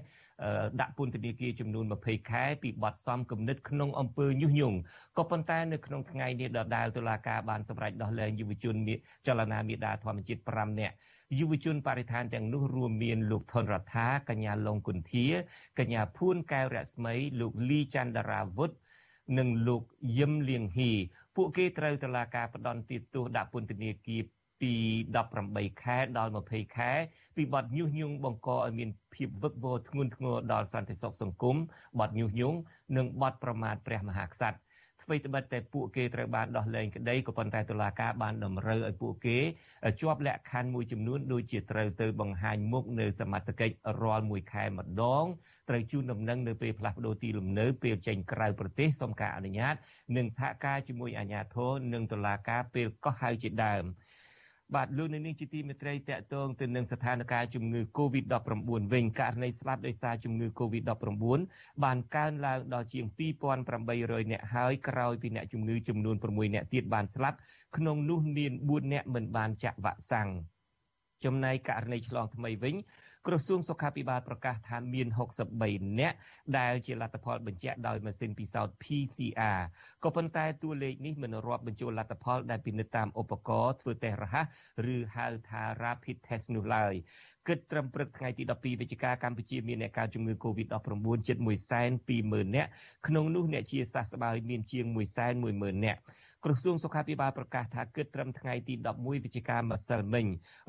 [0.81, 4.79] ដាក់ពន្ធនាគារចំនួន20ខែពីបទសំគំនិតក្នុងអំពើញុះញង់
[5.19, 8.75] ក៏ប៉ុន្តែនៅក្នុងថ្ងៃនេះដដែលតុលាការបានសម្រេចដោះលែងយុវជន
[9.27, 10.95] ចលនាមេដាធម្មជាតិ5នាក់
[11.39, 15.27] យុវជនបរិស្ថានទាំងនោះរួមមានលោកថនរដ្ឋាកញ្ញាឡុងគុន្ធា
[15.79, 18.71] កញ្ញាភួនកែវរស្មីលោកលីច័ន្ទរាវុធ
[19.39, 19.83] និងលោក
[20.19, 20.93] យឹមលៀងហ៊ី
[21.37, 24.23] ពួកគេត្រូវតុលាការផ្ដន្ទាទោសដាក់ពន្ធនាគារ
[24.63, 24.75] ពី
[25.29, 26.93] 18ខែដល់20ខែ
[27.37, 31.57] ពីបទញុះញង់បង្កឲ្យមានភាពវឹកវរធ្ងន់ធ្ងរដល់សន្តិសុខសង្គម
[32.01, 32.59] បទញុះញង់
[32.97, 34.59] និងបទប្រមាថព្រះមហាក្សត្រ
[35.03, 39.39] អ្វីត្បិតតែពួកគេត្រូវបានដោះលែងក្តីក៏ប៉ុន្តែតុលាការបានតម្រូវឲ្យពួកគេ
[40.01, 45.25] ជាប់លក្ខខណ្ឌមួយចំនួនដូចជាត្រូវទៅបង្ហាញមុខនៅសមត្ថកិច្ចរាល់មួយខែម្ដង
[45.69, 49.75] ត្រូវជូនដំណឹងនៅពេលផ្លាស់ប្ដូរទីលំនៅពេលចេញក្រៅប្រទេសសូមការអនុញ្ញាត
[50.17, 53.85] និងសហការជាមួយអាជ្ញាធរនិងតុលាការពេលកោះហៅជាដើម
[54.75, 61.41] បាទលោកនៅនេះជាទីមេត្រីតកតងទៅនឹងស្ថានភាពជំងឺ Covid-19 វិញករណីស្លាប់ដោយសារជំងឺ Covid-19
[61.85, 63.05] បានកើនឡើងដល់ជាង
[63.69, 67.37] 2800នាក់ហើយក្រោយពីអ្នកជំងឺចំនួន6នាក់ទៀតបានស្លាប់
[67.77, 70.29] ក្នុងនោះមាន4នាក់មិនបានចាក់វ៉ាក់សាំង
[71.25, 72.75] ចំណែកករណីឆ្លងថ្មីវិញ
[73.27, 75.09] ក្រសួងសុខាភិបាលប្រកាសថាមាន
[75.55, 76.17] 63នាក់
[76.59, 79.61] ដែលជាលទ្ធផលបញ្ជាក់ដោយម៉ាស៊ីនពិសោធន៍ PCR
[80.05, 84.47] ក៏ប៉ុន្តែតួលេខនេះមិនរាប់បញ្ចូលលទ្ធផលដែលពិនិត្យតាមឧបករណ៍ធ្វើតេស្តរហ័ស
[84.95, 86.95] ឬហៅថា rapid test នោះឡើយ
[87.49, 92.71] គិតត្រឹមព្រឹកថ្ងៃទី12វិច្ឆិកាកម្ពុជាមានអ្នកកើតជំងឺ Covid-19 ជិត120,000នាក់
[93.07, 94.85] ក្នុងនោះអ្នកជាសះស្បើយមានជាង
[95.35, 96.01] 110,000នាក់
[96.47, 100.27] ក្រសួងសុខាភិបាលប្រកាសថាគិតត្រឹមថ្ងៃទី11វិច្ឆិកាម្សិលមិញ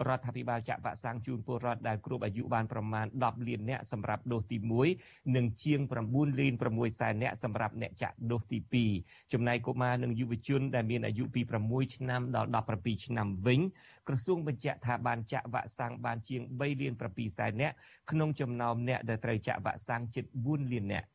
[0.07, 4.57] រដ្ឋាភិបាលចាក់វ៉ាក់សាំងជូនពលរដ្ឋដែលគ្រប់អាយុយុបានប្រមាណ10លាននាក់សម្រាប់ដូសទី
[4.95, 8.59] 1និងជាង9លាន6សែននាក់សម្រាប់អ្នកចាក់ដូសទី
[9.01, 13.59] 2ចំណែកកុមារនិងយុវជនដែលមានអាយុពី6ឆ្នាំដល់17ឆ្នាំវិញ
[14.07, 17.75] ក្រសួងបញ្ជាក់ថាបានចាក់វ៉ាក់សាំងបានជាង3លាន7សែននាក់
[18.11, 21.07] ក្នុងចំណោមអ្នកដែលត្រូវចាក់វ៉ាក់សាំងជិត4លាននាក់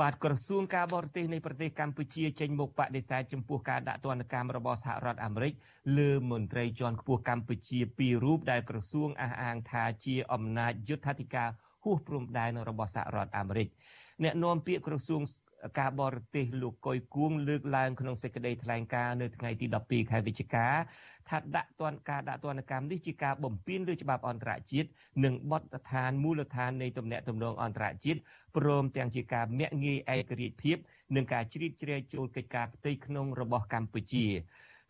[0.00, 5.52] បាទក្រសួងការបរទេសនៃប្រទេសកម្ពុជាចេញមុខបដិសេធចំពោះការដាក់ទណ្ឌកម្មរបស់សហរដ្ឋអាមេរិក
[5.98, 11.48] លើមន្ត្រីជាន់ខ្ពស់កម្ពុជាពីររូបដែលក្រសួងអះអាងថាជាអំណាចយុទ្ធធិការ
[11.84, 13.68] ហួសព្រំដែនរបស់សហរដ្ឋអាមេរិក
[14.22, 15.22] អ្នកនាំពាក្យក្រសួង
[15.78, 20.66] ការបរទេសលោកកុយគួងលើកឡើងក្នុងសេចក្តីថ្លែងការណ៍នៅថ្ងៃទី12ខែវិច្ឆិកា
[21.28, 24.88] ថាដាក់ទណ្ឌការដាក់ទណ្ឌកម្មនេះជាការបំពានលើច្បាប់អន្តរជាតិ
[25.24, 28.20] និងបទដ្ឋានមូលដ្ឋាននៃទំនាក់ទំនងអន្តរជាតិ
[28.56, 30.76] ព្រមទាំងជាការមាក់ងាយឯករាជ្យភាព
[31.16, 34.26] និងការជ្រៀតជ្រែកចូលកិច្ចការផ្ទៃក្នុងរបស់កម្ពុជា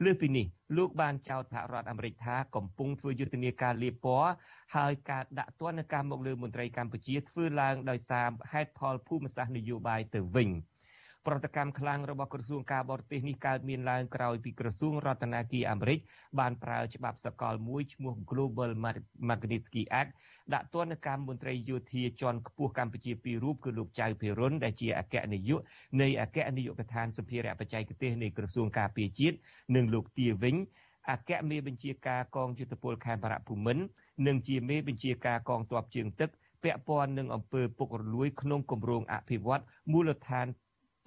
[0.04, 4.30] លើពីនេះលោកបានចោទសហរដ្ឋអាមេរិកថាកំពុងធ្វើយុទ្ធនាការលាបពណ៌
[4.76, 10.50] ហើយការដាក់ទណ្ឌកម្មមកលើមន្ត្រីកម្ពុជាធ្វើឡើងដោយសារហេតុផលភូមិសាស្ត្រនយោបាយទៅវិញ។
[11.26, 15.98] ប្រតិកម្មខ្លាំងរបស់ក្រសួងការបរទេសនេះកើតមានឡើងក្រោយពីក្រសួងរដ្ឋាភិបាលអាមេរិក
[16.38, 18.70] បានប្រើច្បាប់សកលមួយឈ្មោះ Global
[19.28, 20.10] Magnitsky Act
[20.54, 25.60] ដាក់ទណ្ឌកម្មមន្ត្រីយោធាជាន់ខ្ពស់កម្ពុជាពីររូបគឺលោកចៅភិរុនដែលជាអគ្គនាយក
[26.00, 29.36] នៃអគ្គនាយកដ្ឋានសម្ភារៈបច្ចេកទេសនៃក្រសួងការពារជាតិ
[29.76, 30.56] និងលោកទាវិញ
[31.10, 33.84] អគ្គមេបញ្ជាការកងយុទ្ធពលខេមរៈភូមិន្ទ
[34.26, 36.30] និងជាមេបញ្ជាការកងទ័ពជើងទឹក
[36.64, 40.46] ពាក់ព័ន្ធនឹងអំពើពុករលួយក្នុងគម្រោងអភិវឌ្ឍមូលដ្ឋាន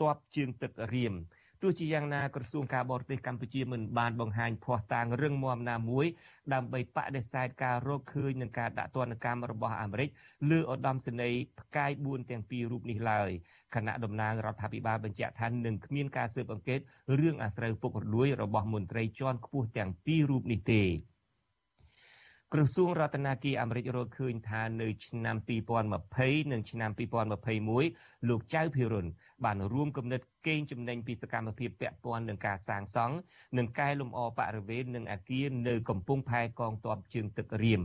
[0.02, 1.16] ទ័ពជើងទឹករៀម
[1.62, 6.06] ទោះជាយ៉ាងណាក្រសួងការបរទេសកម្ពុជាមិនបានបង្ហាញភ័ស្តុតាងរឹងមាំណាមួយ
[6.54, 10.10] ដើម្បីបដិសេធការរកឃើញនឹងការដាក់ទណ្ឌកម្មរបស់អាមេរិក
[10.50, 13.30] លើឧត្តមសេនីយ៍ផ្កាយ4ទាំងពីររូបនេះឡើយ
[13.76, 16.80] គណៈតំណាងរដ្ឋាភិបាលបញ្ជាក់ថានឹងគ្មានការស៊ើបអង្កេត
[17.20, 20.84] រឿងអាស្រូវពុករលួយរបស់មន្ត្រីជាន់ខ្ពស់ទាំងពីររូបនេះទេ
[22.54, 25.36] ក្រសួងរដ្ឋាភិបាលអាមេរិករកឃើញថានៅឆ្នាំ
[25.94, 26.92] 2020និងឆ្នាំ
[27.60, 29.08] 2021លោកចៅភិរុន
[29.44, 33.16] បានរួមគំនិតកេងចំណេញពីសកម្មភាពពាក់ព័ន្ធនឹងការសាងសង់
[33.58, 37.82] និងកែលម្អបរិវេណនិងអាគារនៅកំពង់ផែកងទ័ពជើងទឹករៀម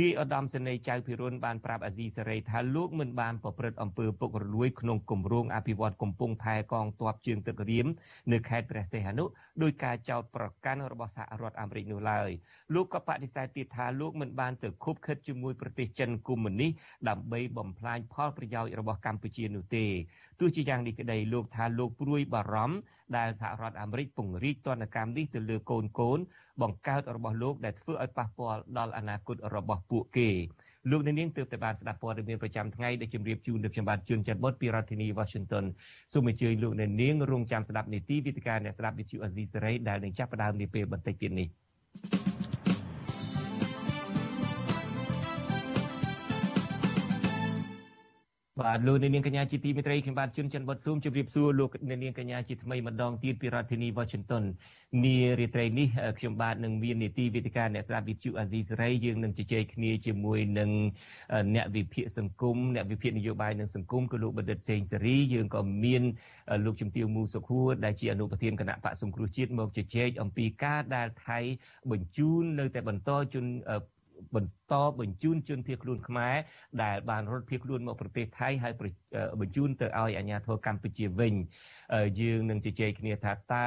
[0.00, 7.86] នាយឧត្តមសេនីយ៍ចៅភិរុនបានប្រាប់អាស៊ីសេរីថាលោកមិនបានប្រព្រឹត្តអំពើពុករលួយក្នុងគម្រោងអភិវឌ្ឍកំពង់ផែកងទ័ពជើងទឹករៀម
[8.32, 9.24] នៅខេត្តព្រះសីហនុ
[9.62, 12.30] ដោយការចោទប្រកាន់របស់សហរដ្ឋអាមេរិកនោះឡើយ
[12.74, 16.70] លោកក៏បដិសេធទៀតថាលោកមិនបានទៅខុបខិតជាមួយប្រទេសចិនកុម្មុយនីស
[17.08, 19.86] ដើម្បីបំផ្លាញផលប្រយោជន៍របស់កម្ពុជានោះទេ
[20.40, 22.76] ទោះជាយ៉ាងនេះក្តីលោកថាលោកព្រួយបារម្ភ
[23.16, 26.18] ដែលសហរដ្ឋអាមេរិកពង្រីកទណ្ឌកម្មនេះទៅលើកូនកូន
[26.62, 30.30] បង្កើតរបស់លោកដែលធ្វើឲ្យប៉ះពាល់ដល់អនាគតរបស់ពួកគេ
[30.90, 35.64] លោកនាងទើបតែបានស្ដាប់ព័ត៌មានប្រចាំថ្ងៃដែលជម្រាបជូនដល់ខ្ញុំបាទជួនច័ន្ទបុតពីរដ្ឋធានី Washington
[36.12, 41.48] សូមអញ្ជើញលោកនាងរងចាំស្ដាប់នីតិវិទ្យាអ្នកស្ដាប់វិទ្យុអាស៊ីសេរីដែលនឹងចាប់ផ្ដើមនាពេលបន្តិចទៀតនេះ។
[48.62, 54.44] បាទលោកនាងកញ្ញាជាទីមេត្រីខ្ញុំបាទជួនច័ន្ទវត្តស៊ូមជម្រាបសួរលោកនាងកញ្ញាជាថ្មីម្ដងទៀតពីរដ្ឋធានី Washington
[55.04, 55.88] នារាត្រីនេះ
[56.18, 60.70] ខ្ញុំបាទនឹងមាននីតិវិទ្យាអ្នកស្ដាប់វិទ្យុអាស៊ីសេរីយើងនឹងជជែកគ្នាជាមួយនឹង
[61.54, 66.02] អ្នកវិភាគសង្គមអ្នកវិភាគនយោបាយនិងសង្គមគឺលោកបណ្ឌិតសេងសេរីយើងក៏មាន
[66.64, 71.38] លោកជំទាវមូសុខួរដែលជាអនុប្រធានគណៈបកសង្គ្រោះជាតិមកជជែកអំពីការដែលថៃ
[71.90, 73.44] បញ្ជូននៅតែបន្តជន
[74.34, 76.34] បន្តបញ្ជូនជនភៀសខ្លួនខ្មែរ
[76.82, 78.82] ដែលបានរត់ភៀសខ្លួនមកប្រទេសថៃហើយប
[79.46, 81.34] ញ្ជូនទៅឲ្យអាជ្ញាធរកម្ពុជាវិញ
[82.20, 83.66] យើងនឹងជជែកគ្នាថាតើ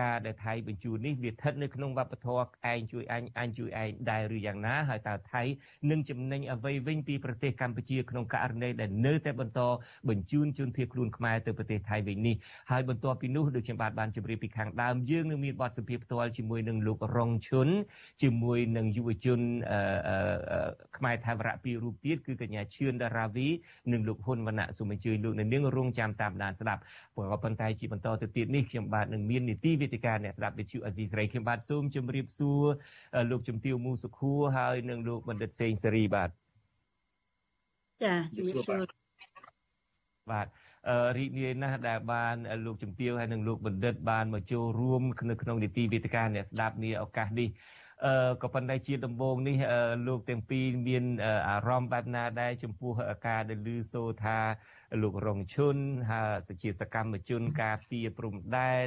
[0.00, 5.42] ការដែលថៃបញ្ជូននេះវាស្ថិតនៅក្នុងវប្បធម៌ឯងជួយអញអញជួយឯងដែរឬយ៉ាងណាហើយតើថៃ
[5.90, 9.60] នឹងចំណេញអ្វីវិញពីប្រទេសកម្ពុជាក្នុងករណីដែលនៅតែបន្ត
[10.08, 12.36] បញ្ជូនជនភៀសខ្លួនខ្មែរទៅប្រទេសថៃវិញនេះ
[12.70, 17.68] ហើយបន្ទាប់ពីនោះដូចខ្ញុំបាទបានជម្រាបពីខាងដើមយើងនឹងមានបទសម្ភាសន៍ផ្ទាល់ជាមួយនឹងលោករងឈុន
[18.22, 19.40] ជាមួយនឹងយុវជន
[20.96, 23.48] ខ្មែរថាវរៈពីររូបទៀតគឺកញ្ញាឈឿនដារាវី
[23.92, 26.80] និងលោកហ៊ុនវណ្ណៈសូមអញ្ជើញលោកនាងរងចាំតាមដានស្ដាប់
[27.14, 32.62] ព្រោះក៏ប៉ុន្តែជាបន្តទៅទៀតនេះខ្ញុំបាទនឹងមាននីតិវិទ្យាអ្នកស្ដាប់វិទ្យុអាស៊ីសេរីខ្ញុំបាទសូមជម្រាបសួរ
[33.30, 36.30] លោកជំទាវមូសុខួរហើយនិងលោកបណ្ឌិតសេងសេរីបាទ
[38.04, 38.82] ចាជំរាបសួរ
[40.32, 40.46] បាទ
[40.88, 47.83] អឺរីករាយណាស់ដែលបានលោកជំទាវហើយនិងលោកបណ្ឌិតបានមកចូលរួមនៅក្នុងនីតិវិទ្យាអ្នកស្ដាប់នាឱកាសនេះអឺ
[48.42, 49.56] ក៏ប៉ុន្តែជាដំបូងនេះ
[50.06, 51.04] លោកទាំងពីរមាន
[51.48, 52.92] អារម្មណ៍បែបណាដែរចំពោះ
[53.26, 54.38] ការដែលឮសូរថា
[55.02, 55.76] លោករងឈុន
[56.10, 58.86] ហើយជាសកម្មជនការពារព្រំដែន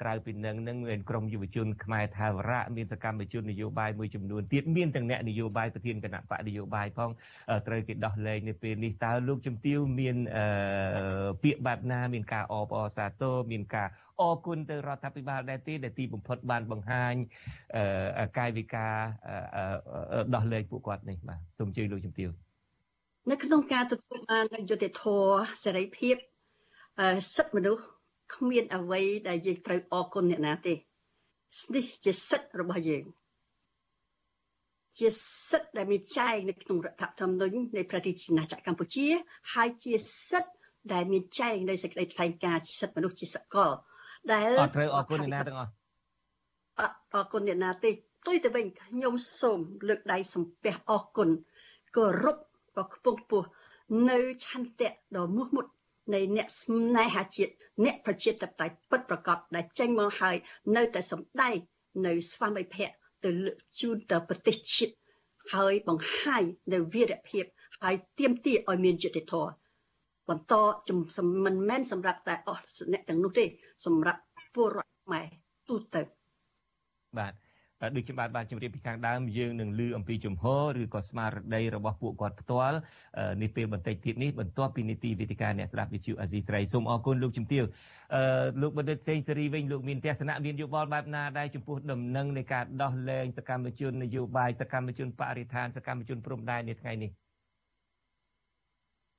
[0.00, 7.10] ក្រៅពីនឹងនឹងមានក្រមយុវជនខ្មែរថាវរៈមានសកម្មជននយោបាយមួយចំនួនទៀតមានទាំងអ្នកនយោបាយប្រធានគណៈបកនយោបាយផង
[7.66, 10.16] ត្រូវគេដោះលែងនៅពេលនេះតើលោកជំទាវមាន
[11.42, 13.88] ពាក្យបែបណាមានការអបអរសាទរមានការ
[14.20, 17.14] អរគុណទៅរដ្ឋាភិបាលដែរទេដែលទីបំផុតបានបង្ហាញ
[18.38, 18.94] កាយវិការ
[20.34, 22.30] ដោះលែងពួកគាត់នេះបាទសូមជឿលោកជំទាវ
[23.30, 26.16] នៅក្នុងការទទួលបានយុត្តិធម៌សេរីភាព
[27.36, 27.84] សិទ្ធិមនុស្ស
[28.34, 30.74] គ្មានអ្វីដែលយើងត្រូវអរគុណអ្នកណាទេ
[31.74, 33.04] នេះជាសិទ្ធិរបស់យើង
[34.98, 35.08] ជា
[35.50, 39.06] សិទ្ធិដែលមានចែងនៅក្នុងរដ្ឋធម្មនុញ្ញនៃប្រទេសជាណាចក្រកម្ពុជា
[39.54, 39.94] ហើយជា
[40.30, 40.52] សិទ្ធិ
[40.92, 43.72] ដែលមានចែងនៅសេចក្តីថ្លែងការណ៍សិទ្ធិមនុស្សជាសកល
[44.32, 45.72] ដែលអត់ត្រូវអរគុណអ្នកណាទាំងអស់
[47.14, 47.90] អរគុណអ្នកណាទេ
[48.26, 49.58] ទុយទៅវិញខ្ញុំសូម
[49.88, 51.28] លើកដៃសំពះអរគុណ
[51.96, 52.38] គោរព
[52.76, 53.48] ក៏ខ្ពង់ខ្ពស់
[54.10, 55.66] នៅឆន្ទៈដ៏មោះមុត
[56.14, 57.52] នៃអ្នកស្នេហាជាតិ
[57.84, 60.36] អ្នកប្រជាធិបតេយ្យពិតប្រាកដដែលចេញមកហើយ
[60.76, 61.56] នៅតែសម្ដែង
[62.06, 62.90] នៅស្វ័នវិភៈ
[63.24, 63.30] ទៅ
[63.80, 64.94] ជូនទៅប្រទេសជាតិ
[65.54, 67.44] ហើយបង្ហាញនៅវីរភាព
[67.82, 69.50] ហើយទៀមទាឲ្យមានយុត្តិធម៌
[70.28, 70.54] បន្ត
[71.44, 72.62] មិនមែនសម្រាប់តែអស់
[72.92, 73.44] អ្នកទាំងនោះទេ
[73.86, 74.20] សម្រាប់
[74.54, 75.26] ពលរដ្ឋខ្មែរ
[75.68, 76.02] ទូទៅ
[77.18, 77.34] បាទ
[77.96, 82.78] ដូចជាបាទបានជម្រាបពីខាងដើមយើងនឹងលើអំពីជំហរឬក៏ស្មារតីរបស់ពួកគាត់ផ្ទាល់
[83.42, 87.64] នេះពេលបន្តិចទៀតនេះបន្ទាប់ពីនីតិវិទ្យាអ្នកស្ដាប់វិទ្យុអាស៊ីស្រីសូមអរគុណលោកជំទាវ
[88.14, 88.22] អឺ
[88.62, 97.10] លោកបណ្ឌិតសេងសេរីវិញលោកមានទស្សនៈមានយោបល់បែបណាដែរចំពោះដំណឹងនៃការដោះលែងសកម្មជននយោបាយសកម្មជនបរិស្ថានសកម្មជនព្រំដែននៅថ្ងៃនេះ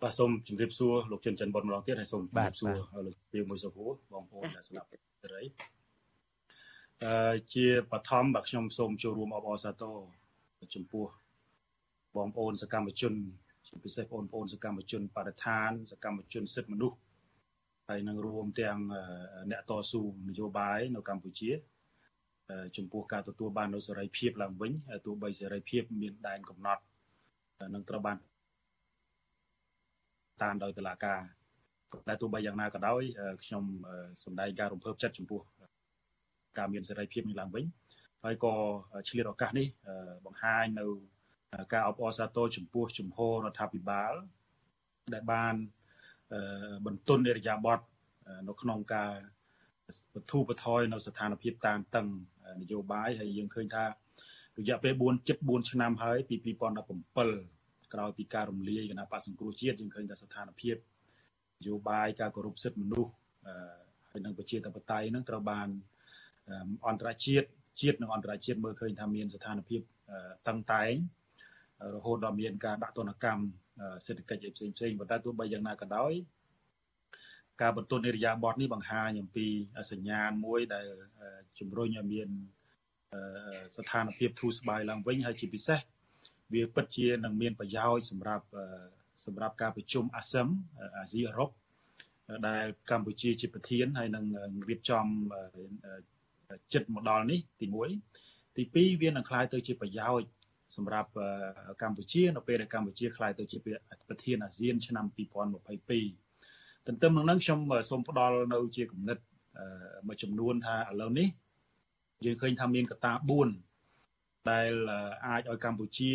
[0.03, 2.75] បាទសូមជម្រាបសួរលោកចិនចិនបុតម្ដងទៀតហើយសូមជម្រាបសួរ
[3.05, 4.87] លោកជំទាវមួយសុភូបងប្អូនដែលស្ដាប់
[5.21, 5.43] សេរី
[7.53, 9.95] ជាបឋមបាទខ្ញុំសូមចូលរួមអបអរសាទរ
[10.75, 11.05] ចំពោះ
[12.15, 13.13] បងប្អូនសកម្មជន
[13.67, 16.97] ជាពិសេសបងប្អូនសកម្មជនបរិស្ថាន សកម្មជនសិទ្ធិមនុស្ស
[17.87, 18.77] ហើយនឹងរួមទាំង
[19.51, 21.51] អ្នកតស៊ូនយោបាយនៅកម្ពុជា
[22.77, 24.71] ចំពោះការទទួលបាននូវសេរីភាពឡើងវិញ
[25.05, 26.83] ទោះបីសេរីភាពមានដែនកំណត់
[27.75, 28.17] នឹងត្រូវបាន
[30.43, 31.21] តាមដោយតុលាការ
[32.07, 33.01] តែទោះបីយ៉ាងណាក៏ដោយ
[33.43, 33.63] ខ្ញុំ
[34.23, 35.41] សម្ដែងការរំភើបចិត្តចំពោះ
[36.57, 37.65] ការមានសេរីភាពនេះឡើងវិញ
[38.23, 38.53] ហើយក៏
[39.09, 39.67] ឆ្លៀតឱកាសនេះ
[40.25, 40.85] បង្ហាញនៅ
[41.73, 44.13] ការអបអរសាទរចំពោះជំហររដ្ឋាភិបាល
[45.13, 45.55] ដែលបាន
[46.85, 47.83] បន្ទន់អរិយាប័ត្រ
[48.47, 49.13] នៅក្នុងការ
[50.15, 52.07] បធូរបថយនៅស្ថានភាពតានតឹង
[52.61, 53.85] នយោបាយហើយយើងឃើញថា
[54.59, 55.03] រយៈពេល4
[55.37, 57.56] 74ឆ្នាំហើយពី2017
[57.93, 63.11] ក្រោយពីការរំលាយគណៈបក្សសង្គ្រោះជាតិយើងឃើញថាស្ថានភាពនយោបាយការគោរពសិទ្ធិមនុស្ស
[64.11, 65.67] ហើយនិងប្រជាធិបតេយ្យនឹងត្រូវបាន
[66.87, 67.47] អន្តរជាតិ
[67.81, 69.81] ជាតិនិងអន្តរជាតិមើលឃើញថាមានស្ថានភាព
[70.47, 70.93] តឹងតែង
[71.95, 73.43] រហូតដល់មានការដាក់ទណ្ឌកម្ម
[74.05, 76.13] សេដ្ឋកិច្ចផ្សេងផ្សេងប៉ុន្តែទោះបីយ៉ាងណាក៏ដោយ
[77.61, 79.47] ការបន្ទន់និរិយាបថនេះបង្ហាញអំពី
[79.91, 80.85] សញ្ញាណមួយដែល
[81.59, 82.29] ជំរុញឲ្យមាន
[83.77, 85.79] ស្ថានភាពធូរស្បើយឡើងវិញហើយជាពិសេស
[86.52, 88.44] វាពិតជានឹងមានប្រយោជន៍សម្រាប់
[89.26, 90.48] សម្រាប់ការប្រជុំអាស៊ាន
[90.98, 91.50] អាស៊ីអឺរ៉ុប
[92.48, 94.24] ដែលកម្ពុជាជាប្រធានហើយនឹង
[94.68, 95.04] រៀបចំ
[96.72, 97.66] ចិត្តមកដល់នេះទី
[98.12, 100.28] 1ទី2វានឹងคล้ายទៅជាប្រយោជន៍
[100.76, 101.10] សម្រាប់
[101.82, 103.58] កម្ពុជានៅពេលដែលកម្ពុជាคล้ายទៅជា
[104.08, 107.58] ប្រធានអាស៊ានឆ្នាំ2022ទន្ទឹមនឹងនឹងខ្ញុំ
[107.90, 109.18] សូមផ្ដល់នៅជាគំនិត
[110.06, 111.28] មួយចំនួនថាឥឡូវនេះ
[112.24, 113.65] យើងឃើញថាមានកត្តា4
[114.50, 114.72] ដែល
[115.26, 116.12] អាចឲ្យកម្ពុជា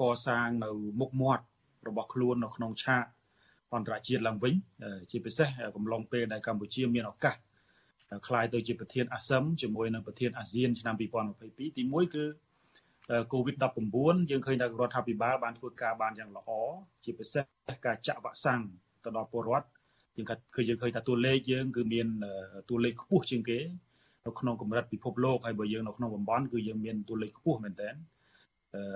[0.00, 1.44] កសាងនៅមុខមាត់
[1.88, 3.04] របស់ខ្លួននៅក្នុងឆាក
[3.74, 4.54] អន្តរជាតិឡើងវិញ
[5.10, 7.34] ជាពិសេសកំឡុងពេលដែលកម្ពុជាមានឱកាស
[8.26, 12.24] คล้ายទៅជាប្រធានអាស៊ានជាមួយនឹងប្រធានអាស៊ានឆ្នាំ2022ទី1គឺ
[13.32, 16.50] COVID-19 យើងឃើញថារដ្ឋាភិបាលបានធ្វើការបានយ៉ាងល្អ
[17.04, 17.44] ជាពិសេស
[17.86, 18.60] ការចាក់វ៉ាក់សាំង
[19.04, 19.68] ទៅដល់ពលរដ្ឋ
[20.16, 22.06] យើងឃើញយើងឃើញថាតួលេខយើងគឺមាន
[22.70, 23.58] តួលេខខ្ពស់ជាងគេ
[24.27, 27.95] នៅក្នុងកម្រិតពិភពលោកហើយបើយើងនៅក្នុងតំបន់គឺយើងមានតួលេខខ្ពស់មែនទែន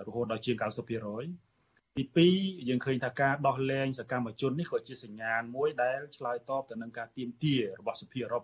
[0.08, 2.04] រហូតដល់ជាង90%ទី
[2.38, 8.44] 2យើងឃើញថាការដោះលែងសកម្មជននេះក៏ជាសញ្ញាណមួយដែលឆ្លើយតបទៅនឹងការទៀមទារបស់សភាអឺរ៉ុប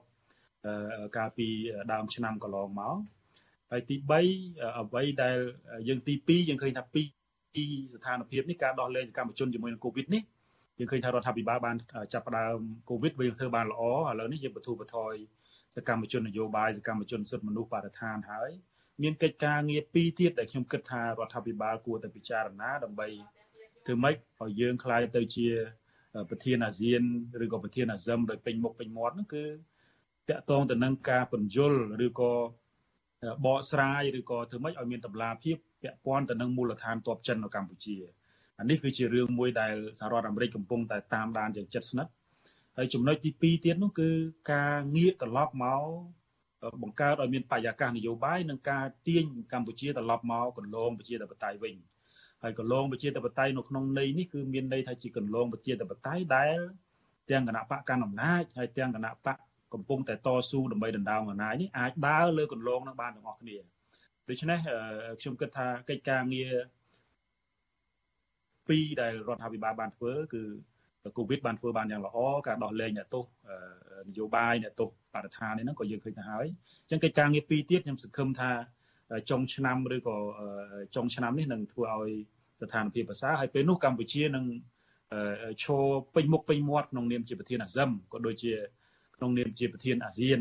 [1.18, 1.48] កាលពី
[1.94, 2.98] ដើមឆ្នាំកន្លងមក
[3.72, 5.38] ហើយទី3អ្វីដែល
[5.88, 7.04] យើងទី2យើងឃើញថាពី
[7.94, 10.24] ស្ថានភាពនេះការដោះលែងសកម្មជនជាមួយនឹងកូវីដនេះ
[10.80, 11.76] យើងឃើញថារដ្ឋាភិបាលបាន
[12.14, 12.60] ចាប់ផ្ដើម
[12.90, 15.14] កូវីដវាយើងធ្វើបានល្អឥឡូវនេះយើងបទូបថយ
[15.76, 18.52] សកម្មជននយោបាយសកម្មជនសិទ្ធិមនុស្សបរិស្ថានហើយ
[19.02, 23.08] មានកិច្ចការងារពីរទៀតដែលខ្ញុំគិតថារដ្ឋាភិបាលគួរតែពិចារណាដើម្បី
[23.86, 25.48] ធ្វើម៉េចឲ្យយើងខ្លាយទៅជា
[26.30, 27.02] ប្រធានអាស៊ាន
[27.44, 29.46] ឬក៏ប្រធានអាស៊ឹមដោយពេញមុខពេញមាត់នោះគឺ
[30.30, 32.34] តកតងទៅនឹងការពន្យល់ឬក៏
[33.46, 37.98] បកស្រាយឬក៏ធ្វើម៉េចឲ្យមានតម្លាភាពពាក់ព័ន្ធទៅនឹងមូលដ្ឋានទ័ពចិននៅកម្ពុជា
[38.60, 42.12] អានេះគឺជារឿងមួយដែលសហរដ្ឋអាមេរិកកំពុងតែតាមដានយ៉ាងជិតស្និទ្ធ
[42.78, 44.10] ហើយចំណុចទី2ទៀតនោះគឺ
[44.54, 45.84] ការងាកត្រឡប់មក
[46.84, 51.76] បង្កើតឲ្យមានបរិយាកាសនយោបាយនិងការទាញកម្ពុជាត្រឡប់មកកន្លងប្រជាធិបតេយ្យវិញ
[52.44, 56.58] ហើយកន្លងប្រជាធិបតេយ្យនៅក្នុងន័យនេះគឺមានន័យថាជាកន្លងប្រជាធិបតេយ្យដែល
[57.30, 59.38] ទាំងគណៈបកកណ្ដាលអំណាចហើយទាំងគណៈបកក
[59.74, 63.58] កំពុងតែតស៊ូដើម្បីដណ្ដើមអំណាចនេះអាចដើរលើគន្លងនឹងបានទាំងអស់គ្នា
[64.30, 64.60] ដូច្នេះ
[65.20, 66.54] ខ្ញុំគិតថាកិច្ចការងារ
[68.68, 70.44] ពីរដែលរដ្ឋាភិបាលបានធ្វើគឺ
[71.18, 73.24] កូវីដបានធ្វើបានយ៉ាងល្អការដោះលែងអ្នកទោស
[74.08, 76.46] នយោបាយអ្នកទោសបរិស្ថាននេះហ្នឹងក៏យើងឃើញទៅហើយ
[76.84, 78.52] អញ្ចឹងកិច្ចការងារពីរទៀតខ្ញុំសង្ឃឹមថា
[79.30, 80.18] ចុងឆ្នាំឬក៏
[80.96, 82.12] ចុងឆ្នាំនេះនឹងធ្វើឲ្យ
[82.62, 84.46] ស្ថានភាពប្រសើរហើយពេលនោះកម្ពុជានឹង
[85.64, 85.84] ឈរ
[86.16, 88.54] ពេញមុខពេញមាត់ក្នុងនាមជាប្រធានអាស៊ានក៏ដូចជា
[89.18, 90.40] ក្នុងនាមជាប្រធានអាស៊ាន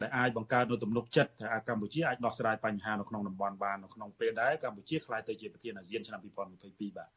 [0.00, 7.10] ដែលអាចបង្កើតនូវទំនុកចិត្តថាកម្ពុជាអាចដោះស្រាយបញ្ហានៅក្នុងតំបន់បាននៅក្នុងពេលដែលកម្ពុជាក្លាយទៅជាប្រធានអាស៊ានឆ្នាំ2022បាទ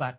[0.00, 0.14] បាទ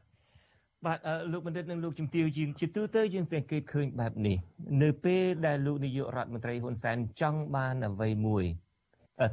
[0.85, 0.99] បាទ
[1.31, 4.37] លោកបណ្ឌិតនិងលោកជំទាវយើងជាទូទៅយើងសង្កេតឃើញបែបនេះ
[4.83, 8.45] នៅពេលដែលលោកនាយករដ្ឋមន្ត្រីហ៊ុនសែនចង់បានអ្វីមួយ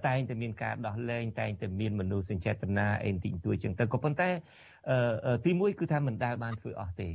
[0.07, 4.28] តែងតែមានការដោះលែងតែងតែមានមនុស្សសញ្ចេតនាអីបន្តិចបន្តួចចឹងទៅក៏ប៉ុន្តែ
[5.47, 7.09] ទីមួយគឺថាមិនដែលបានធ្វើអស់ទេ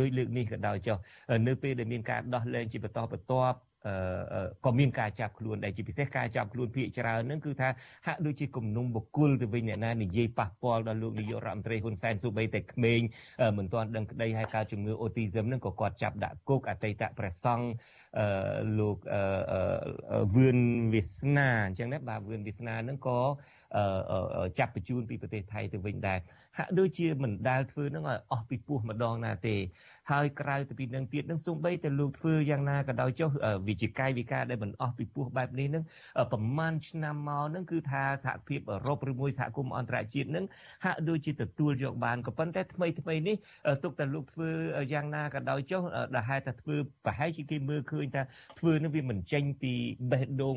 [0.00, 0.96] ដោយលើកនេះក៏ដោយចុះ
[1.48, 3.58] នៅពេលដែលមានការដោះលែងជាបន្តបន្ទាប់
[4.64, 7.68] ក៏មានការចាប់ខ្លួនដែលជាពិសេសការចាប់ខ្លួនភាគច្រើនហ្នឹងគឺថា
[8.06, 13.00] ហាក់ដូចជាគំនុំបុគ្គលទៅវិញអ្នកណានិយាយប៉ះពាល់ដល់លោកនាយករដ្ឋមន្ត្រីហ៊ុនសែនសូម្បីតែក្មេង
[13.58, 17.66] មិនទាន់ដឹងក្តីហើយការជំងឺអូទីសឹមហ្នឹងក៏គាត់ចាប់ដាក់គុកអតីតព្រះសង្ឃ
[18.78, 18.98] លោក
[20.34, 20.58] វឿន
[20.94, 23.20] វាសនាអញ្ចឹងណាបាទវឿនវាសនាហ្នឹងក៏
[24.58, 26.18] ចាប់បញ្ជូនពីប្រទេសថៃទៅវិញដែរ
[26.58, 29.56] ហាក់ដូចជាមិនដែលធ្វើនឹងឲ្យអស់ពីពោះម្ដងណាទេ
[30.10, 33.30] ហើយក្រៅទៅពីនឹងទៀតនឹងសូម្បីតែលោកធ្វើយ៉ាងណាក៏ដោយចុះ
[33.68, 35.84] វិជាកាយវិការដែលមិនអស់ពីពោះបែបនេះនឹង
[36.32, 40.44] ប្រមាណឆ្នាំមកនឹងគឺថាសហភាពអឺរ៉ុបឬមួយសហគមន៍អន្តរជាតិនឹង
[40.84, 43.36] ហាក់ដូចជាទទួលយកបានក៏ប៉ុន្តែថ្មីថ្មីនេះ
[43.84, 44.50] ទុកតែលោកធ្វើ
[44.92, 45.82] យ៉ាងណាក៏ដោយចុះ
[46.14, 48.22] ដែលហេតុតែធ្វើប្រហែលជាគេមើលឃើញថា
[48.58, 49.72] ធ្វើនឹងវាមិនចេញពី
[50.10, 50.56] បេះដូង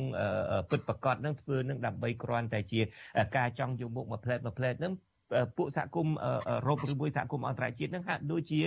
[0.69, 2.81] ពិតប្រកបនឹងធ្វើនឹងដើម្បីគ្រាន់តែជា
[3.37, 4.93] ការចង់យកមុខមកផ្លែតមកផ្លែតនឹង
[5.57, 8.61] ពួកសហគមន៍អឺរ៉ុបឬមួយសហគមន៍អន្តរជាតិនឹងហាក់ដូចជា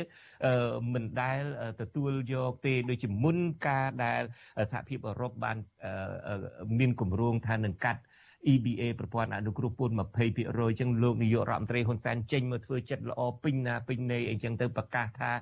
[0.92, 1.40] មិនដែល
[1.80, 4.22] ទទួលយកទេដូចជាមុនការដែល
[4.72, 5.56] សហភាពអឺរ៉ុបបាន
[6.78, 8.00] មានគម្រោងថានឹងកាត់
[8.52, 15.32] EBA ប្រព័ន្ធអនុគ្រោះពន្ធ20%អញ្ចឹងលោកនាយករដ្ឋមន្ត្រីហ៊ុនសែនចេញមកធ្វើចិត្តល្អពេញណាពេញណីអញ្ចឹងទៅប្រកាសថា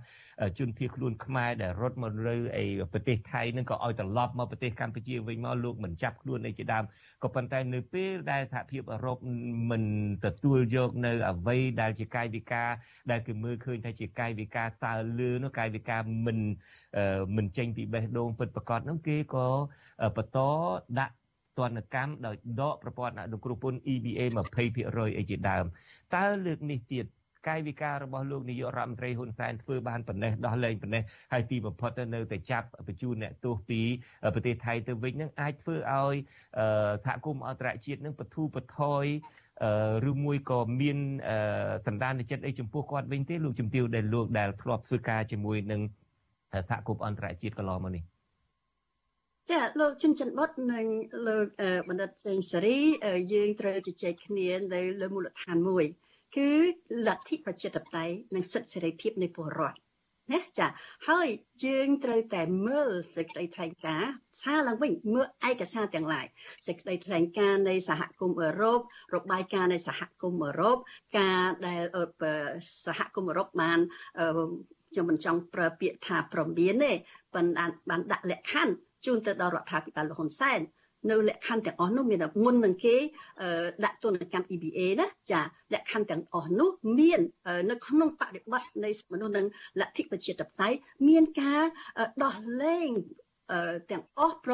[0.59, 6.85] ជនភៀសខ្លួនខ្មែរដែលរត់មកលើអីប្រទេសថៃនឹងក៏ឲ្យត្រឡប់មកប្រទេសកម្ពុជាវិញមកលោកមិនចាប់ខ្លួនអីជាដើម
[7.23, 9.17] ក៏ប៉ុន្តែនៅពេលដែលសហភាពអឺរ៉ុប
[9.71, 9.83] មិន
[10.25, 12.71] ទទួលយកនៅអ្វីដែលជាកាយវិការ
[13.11, 16.39] ដែលគេមើលឃើញថាជាកាយវិការសើលឿនោះកាយវិការមិន
[17.37, 19.49] មិនចេញពីបេះដូងពិតប្រកបនោះគេក៏
[20.17, 20.39] បន្ត
[21.01, 21.15] ដាក់
[21.59, 24.21] ទណ្ឌកម្មដោយដកប្រព័ន្ធអនុគ្រោះពន្ធ EBA
[24.71, 25.65] 20%អីជាដើម
[26.15, 27.07] តើលើកនេះទៀត
[27.49, 33.81] កាយវិការរបស់លោកនាយករដ្ឋមន្ត្រីហ៊ុនសែនធ្វើបានប៉ុណ្ណេះដោះលែងប៉ុណ្ណេះហើយទីបំផុតនៅតែចាប់បញ្ជូនអ្នកទោសពី
[34.35, 36.17] ប្រទេសថៃទៅវិញនឹងអាចធ្វើឲ្យ
[37.05, 39.05] សហគមន៍អន្តរជាតិនឹងបធូរបថយ
[40.11, 40.99] ឬមួយក៏មាន
[41.87, 45.81] សន្តានចិត្តអីចំពោះគាត់វិញទេលោកជំទាវដែលលោកដែលធ្លាប់ធ្វើការជាមួយនឹង
[46.69, 48.12] សហគមន៍អន្តរជាតិកន្លងមកនេះ
[49.51, 50.87] ចាលោកជុនច័ន្ទបុតនិង
[51.27, 51.47] លោក
[51.89, 52.79] បណ្ឌិតសេងសេរី
[53.33, 55.85] យើងត្រូវជជែកគ្នានៅលើមូលដ្ឋានមួយ
[56.37, 56.51] គឺ
[57.07, 59.79] លទ្ធិប្រជាធិបតេយ្យនិងសិទ្ធិសេរីភាពនៃពលរដ្ឋ
[60.33, 60.67] ណាចា
[61.09, 61.29] ហើយ
[61.65, 64.13] យើងត្រូវតែមើលសេចក្តីថ្លែងការណ៍
[64.43, 66.27] សារឡើងវិញមើលឯកសារទាំងឡាយ
[66.67, 68.81] សេចក្តីថ្លែងការណ៍នៃសហគមន៍អឺរ៉ុប
[69.15, 70.77] របាយការណ៍នៃសហគមន៍អឺរ៉ុប
[71.19, 71.83] ការដែល
[72.87, 73.79] សហគមន៍អឺរ៉ុបបាន
[74.93, 76.93] ខ្ញុំមិនចង់ប្រើពាក្យថាប្រមានទេ
[77.35, 77.47] បាន
[77.91, 78.75] បានដាក់លក្ខខណ្ឌ
[79.05, 80.61] ជូនទៅដល់រដ្ឋាភិបាលលោកហ៊ុនសែន
[81.11, 82.97] នៅលក្ខខណ្ឌទាំងអស់នោះមានមុននឹងគេ
[83.85, 85.41] ដាក់ទណ្ឌកម្ម EBA ណាចា
[85.75, 87.21] លក្ខខណ្ឌទាំងអស់នោះមាន
[87.71, 89.47] នៅក្នុងបរិបទនៃមនុស្សនឹង
[89.81, 90.77] លទ្ធិប្រជាធិបតេយ្យ
[91.09, 91.63] មានការ
[92.25, 92.91] ដោះលែង
[93.91, 94.53] ទាំងអស់ប្រ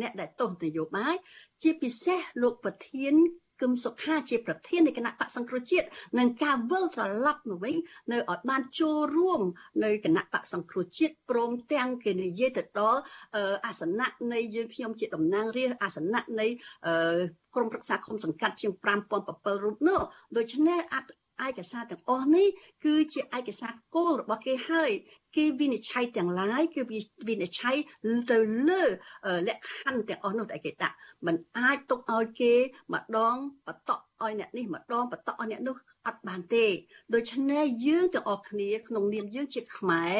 [0.00, 1.14] អ្នកដែលទោសនយោបាយ
[1.62, 3.14] ជាពិសេសលោកប្រធាន
[3.62, 5.86] គឹមសុខាជាប្រធាននៃគណៈបកសង្គ្រោះជាតិ
[6.18, 7.76] នឹងការវិលត្រឡប់មកវិញ
[8.12, 9.40] នៅឲ្យបានចូលរួម
[9.84, 13.00] នៅគណៈបកសង្គ្រោះជាតិព្រមទាំងគេនិយាយទៅដល់
[13.66, 16.46] អាសនៈនៃយើងខ្ញុំជាតំណាងរាស្ត្រអាសនៈនៃ
[17.54, 20.00] ក្រុមប្រឹក្សាគុំសង្កាត់ជាង5007រូបនោះ
[20.36, 20.80] ដូច្នេះ
[21.46, 22.48] ឯកសារទាំងអស់នេះ
[22.84, 24.90] គឺជាឯកសារគោលរបស់គេហើយ
[25.36, 26.80] គេវិនិច្ឆ័យទាំងឡាយគឺ
[27.28, 27.76] វិនិច្ឆ័យ
[28.30, 28.38] ទៅ
[28.68, 28.82] លើ
[29.48, 32.52] លក្ខខណ្ឌទាំងអស់នោះដែលគេដាក់มันអាចទុកឲ្យគេ
[32.94, 33.36] ម្ដង
[33.66, 35.76] បតក់ឲ្យអ្នកនេះម្ដងបតក់ឲ្យអ្នកនោះ
[36.06, 36.66] អត់បានទេ
[37.14, 40.14] ដូច្នេះយើងទាំងអស់គ្នាក្នុងនាមយើងជាខ្មែរ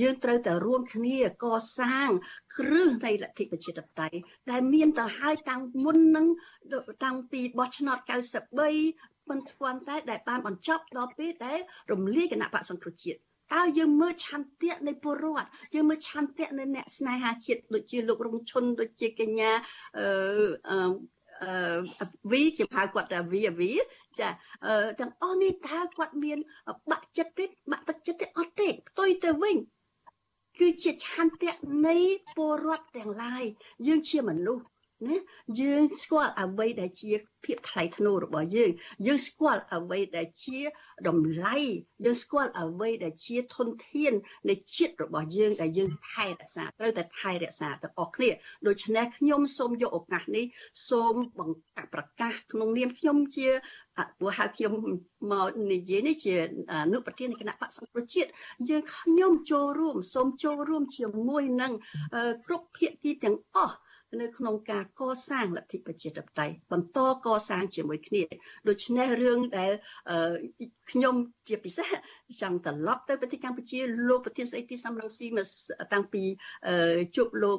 [0.00, 1.46] យើងត្រូវតែរួមគ្នាក
[1.78, 2.08] សាង
[2.56, 4.18] គ្រឹះនៃលទ្ធិប្រជាធិបតេយ្យ
[4.50, 6.26] ដែលមានទៅហើយតាំងមុននឹង
[7.04, 11.58] តាំងពីបោះឆ្នោត93 មិនស្គាល់តែដែលបានបញ្ចប់ដល់ពេលដែល
[11.92, 13.18] រំលាយគណៈបកសង្គ្រោះជាតិ
[13.54, 19.52] តើយើងមើលឆន្ទៈនៃពលរដ្ឋយើងមើលឆន្ទៈនៃអ្នកស្នេហាជាតិដូចជាលោករងឈុនដូចជាកញ្ញា
[19.98, 20.06] អឺ
[20.70, 23.70] អឺវីជាហៅគាត់ថាវីវី
[24.18, 24.28] ចា
[25.00, 26.38] ទាំងអស់នេះតើគាត់មាន
[26.90, 29.56] បាក់ចិត្តទេបាក់ទឹកចិត្តទេអត់ទេផ្ទុយទៅវិញ
[30.60, 31.52] គឺជាឆន្ទៈ
[31.86, 31.96] នៃ
[32.36, 33.44] ពលរដ្ឋទាំងឡាយ
[33.86, 34.64] យើងជាមនុស្ស
[35.06, 35.16] ណា
[35.60, 37.12] យើងស្គាល់អ្វីដែលជា
[37.44, 38.70] ភាពថ្លៃថ្នូររបស់យើង
[39.06, 40.60] យើងស្គាល់អ្វីដែលជា
[41.08, 41.56] តម្លៃ
[42.04, 44.12] យើងស្គាល់អ្វីដែលជាធនធាន
[44.50, 48.30] នៃជាតិរបស់យើងដែលយើងថែរក្សាត្រូវតែថែរក្សាទាំងអស់គ្នា
[48.66, 50.44] ដូច្នេះខ្ញុំសូមយកឱកាសនេះ
[50.90, 53.48] សូមបង្កាប្រកាសក្នុងនាមខ្ញុំជា
[54.18, 54.72] ព្រោះហៅខ្ញុំ
[55.32, 56.34] មកនិយាយនេះជា
[56.72, 58.30] អនុប្រធាននៃគណៈបក្សសង្គ្រោះជាតិ
[58.68, 61.72] យើងខ្ញុំចូលរួមសូមចូលរួមជាមួយនឹង
[62.46, 63.76] គ្រប់ភាគីទាំងអស់
[64.20, 68.22] នៅក្នុងការកសាងលទ្ធិប្រជាធិបតេយ្យបន្តកសាងជាមួយគ្នា
[68.68, 69.72] ដូច្នេះរឿងដែល
[70.90, 71.14] ខ្ញុំ
[71.48, 71.88] ជាពិសេស
[72.40, 75.46] ចង់ត្រឡប់ទៅប្រទេសកម្ពុជាលោកប្រធានស្ដីទីសំរងស៊ីមក
[75.92, 76.22] តាំងពី
[77.16, 77.58] ជួបលោក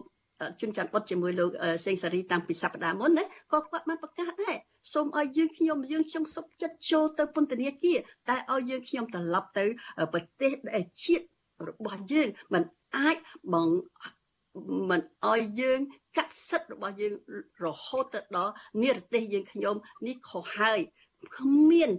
[0.59, 1.51] ជុនច័ន្ទបុតជាមួយលោក
[1.85, 4.55] សេងសារីតាំងពីសប្តាហ៍មុនណាក៏គាត់បានប្រកាសដែរ
[4.93, 7.97] សូមឲ្យយើងខ្ញុំយើងខ្ញុំសុខចិត្តចូលទៅពន្ធនាគារ
[8.29, 9.65] តែឲ្យយើងខ្ញុំត្រឡប់ទៅ
[10.13, 11.25] ប្រទេសដែលជាតិ
[11.69, 12.63] របស់យើងมัน
[12.97, 13.17] អាច
[13.53, 13.69] បង
[14.89, 15.01] មិន
[15.31, 15.79] ឲ្យយើង
[16.17, 17.13] កាត់សិទ្ធិរបស់យើង
[17.65, 18.53] រហូតទៅដល់
[18.83, 19.75] និរទេសយើងខ្ញុំ
[20.07, 20.79] នេះខុសហើយ
[21.37, 21.91] គ្មាន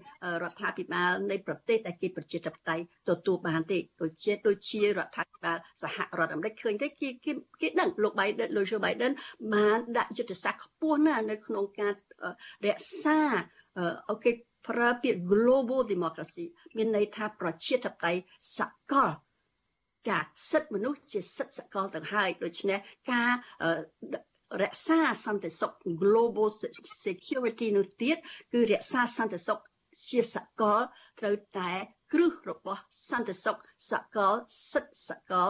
[0.43, 9.13] រដ្ឋាភិបាលនៃប្រទេសដែលគេប្រជាធិបតេយ្យទទួលបានទេដូចជាដូចជារដ្ឋាភិបាលសហរដ្ឋអាមេរិកឃើញទេគេគេគេដឹងលោក Biden លោក Joe Biden
[9.55, 11.93] បានដាក់យុទ្ធសាស្ត្រខ្ពស់ណាស់នៅក្នុងការ
[12.67, 13.21] រក្សា
[14.11, 14.33] អូខេ
[14.69, 16.45] ប្រើពាក្យ global democracy
[16.77, 18.21] មានន័យថាប្រជាធិបតេយ្យ
[18.59, 18.61] ស
[18.93, 19.11] កល
[20.09, 20.19] ចា
[20.51, 22.79] សិទ្ធិមនុស្សជាសិទ្ធិសកលទាំងហើយដូច្នេះ
[23.13, 23.31] ការ
[24.63, 25.73] រក្សាសន្តិសុខ
[26.03, 26.49] global
[27.05, 28.17] security នោះទៀត
[28.53, 29.59] គឺរក្សាសន្តិសុខ
[30.09, 30.81] ជាសកល
[31.21, 31.73] ត្រូវតែ
[32.13, 33.57] គ្រឹះរបស់សន្តិសុខ
[33.91, 34.35] សកល
[34.73, 35.49] សិទ្ធិសកល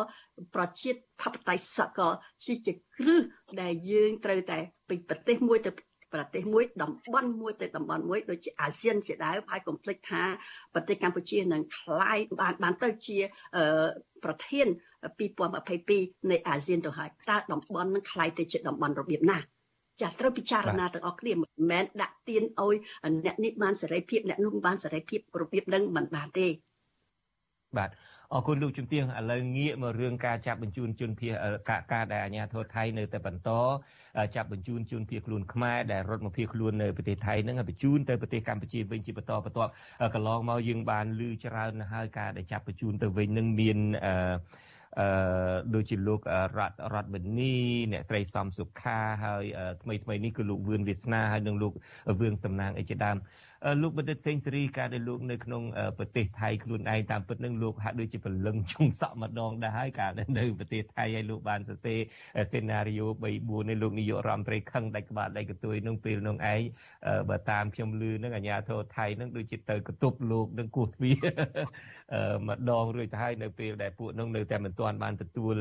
[0.55, 0.91] ប្រជា
[1.23, 2.13] ធិបតេយ្យសកល
[2.45, 2.55] ជា
[2.97, 3.23] គ្រឹះ
[3.61, 5.71] ដែលយើងត្រូវតែពីប្រទេសមួយទៅ
[6.14, 10.24] ប្រទេសមួយតំបន់មួយទៅតំបន់មួយដូចជាអាស៊ានជាដើមហើយកុំភ្លេចថា
[10.74, 13.18] ប្រទេសកម្ពុជានឹងคล้ายបានបានទៅជា
[14.24, 14.68] ប្រធាន
[15.50, 19.40] 2022នៃអាស៊ានទៅហើយតើតំបន់នឹងคล้ายទៅជាតំបន់របៀបណា
[20.02, 22.76] ចាត្រូវពិចារណាទាំងអស់គ្នាមិនមែនដាក់ទៀនឲ្យ
[23.26, 26.48] អ្នកនេះបានសេរីភាពអ្នកនោះបានសេរីភាពរបៀបនឹងមិនបានទេ
[27.78, 27.90] បាទ
[28.35, 31.33] អរគុណលោកជំទាវឥឡូវងាកមករឿងការចាប់បញ្ជូនជនភៀស
[31.93, 33.51] ការដែលអាជ្ញាធរថៃនៅតែបន្ត
[34.37, 39.71] ចាប់បញ្ជូនជនភៀសខ្លួនខ្មែរដែលរត់មកភៀសខ្លួននៅប្រទេសថៃហ្នឹងឲ្យបញ្ជូនទៅប្រទេសកម្ពុជាវិញជាបន្តបន្ទាប់
[40.15, 44.15] កន្លងមកយើងបានឮច្រើនហើយការដែលចាប់បញ្ជូនទៅវិញនឹងមានអឺ
[45.01, 46.21] អឺដូចជាលោក
[46.59, 47.55] រតរតមនី
[47.93, 49.45] អ្នកស្រីសំសុខាហើយ
[49.83, 51.73] ថ្មីថ្មីនេះគឺលោកវឿនវាសនាហើយនិងលោក
[52.21, 53.17] វឿងសំណាងអីជាដើម
[53.83, 55.63] លោកបណ្ឌិតសេងសេរីការដែលលោកនៅក្នុង
[55.99, 61.99] ប្រទេសថៃខ្លួនឯងតាមពិតនឹងលោកហាក់ដូចជាពលឹងចុងសក់ម្ដងដែរហើយការនៅប្រទេសថៃហើយលោកបានសរសេរ
[62.53, 66.61] សេណារីយ៉ូ3 4នៃលោកនាយករដ្ឋមន្ត្រីខឹងដាច់ក្បាលដាច់កទួយនឹងពេលនឹងឯង
[67.31, 71.17] បើតាមខ្ញុំឮនឹងអាញាធរថៃនឹងដូចជាទៅកតុបលោកនឹងគោះទ្វារ
[72.49, 75.57] ម្ដងរួចទៅហើយនៅពេលដែលពួកនឹងនៅតែមិនទាន់បានទទួល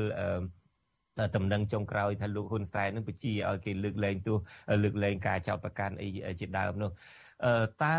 [1.36, 4.36] តំណែងចុងក្រោយថាលោកហ៊ុនសែននឹងបញ្ជាឲ្យគេលើកលែងទោស
[4.82, 6.08] លើកលែងការចោទប្រកាន់អី
[6.40, 6.90] ជាដើមនោះ
[7.84, 7.96] តើ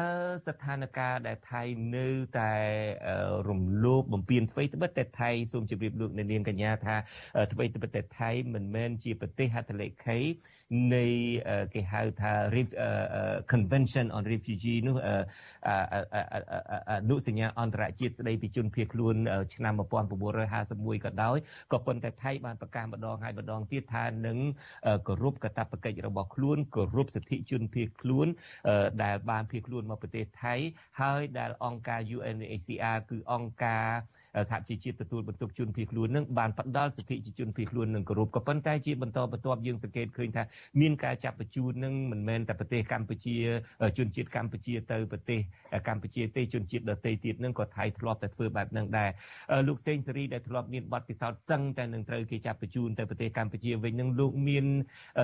[0.48, 1.62] ស្ថានភាពដែលថៃ
[1.96, 2.08] នៅ
[2.40, 2.54] តែ
[3.50, 6.96] រំលោភបំពានអ្វីត្បិតតែថៃសូមជម្រាបលោកអ្នកនាងកញ្ញាថា
[7.54, 10.20] អ្វីត្បិតតែថៃមិនមែនជាប្រទេសហត្ថលេខី
[10.96, 11.06] នៃ
[11.74, 12.34] គេហៅថា
[13.52, 14.98] Convention on Refugee នោះ
[16.92, 19.16] អនុសញ្ញាអន្តរជាតិស្តីពីជនភៀសខ្លួន
[19.56, 21.38] ឆ្នាំ1951ក៏ដោយ
[21.72, 24.38] ក៏ប៉ុន្តែថៃបានប្រកាសម្ដងហើយម្ដងទៀតថានឹង
[25.08, 28.28] គោរពកាតព្វកិច្ចរបស់ខ្លួនគោរពសិទ្ធិជនភៀសខ្លួន
[29.04, 30.56] ដែលបានភៀសខ្លួនមកប្រទេសថៃ
[31.02, 33.90] ហើយដែលអង្គការ UNHCR គឺអង្គការ
[34.50, 40.44] សហជីវជាតិទទួលបន្ទុកជនភៀសខ្លួននឹងបានផ្ដល់សិទ្ធិជាជនភៀសខ្លួននឹងគោរពក៏ប៉ុន្តែជាបន្តបន្ទាប់យើងសង្កេតឃើញថា
[40.82, 43.36] មានការចាប់បញ្ជូននឹងមិនមែនតែប្រទេសកម្ពុជា
[43.98, 45.40] ជនជាតិកម្ពុជាទៅប្រទេស
[45.88, 49.10] កម្ពុជាទេជនជាតិដទៃទៀតនឹងក៏ថៃធ្លាប់តែធ្វើបែបហ្នឹងដែរ
[49.68, 54.66] លោកសេងសេរីដែលធ្លាប់មានបទពិសោធន៍សឹងតែនឹងត្រូវគេចាប់បញ្ជូនទៅប្រទេសកម្ពុជាវិញនឹងលោកមាន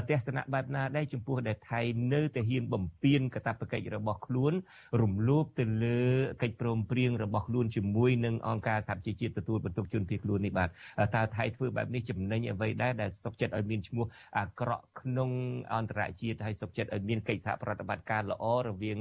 [0.10, 1.82] ទស្សនៈបែបណាដែរចំពោះដែលថៃ
[2.14, 4.54] នៅតែហ៊ានបំពេញកាតព្វកិច្ចរបស់ខ្លួន
[5.02, 6.02] រំលោភទៅលើ
[6.42, 10.70] កិច្ចព្រមព្រៀងរបស់ខ្លួនជាមួយនឹងអង្គការសហប្រជាជាតិទទួលបន្ទុកជនភៀសខ្លួននេះបាទ
[11.16, 14.06] តើថៃធ្វើបែបនេះចំណេញអ្វីដែរដែលសុខចិត្តឲ្យមានឈ្មោះ
[14.38, 15.32] អាក្រក់ក្នុង
[15.74, 18.98] អន្តរជាតិហើយសុខចិត្តឲ្យមានកិច្ចសហប្រតិបត្តិការល្អរវាង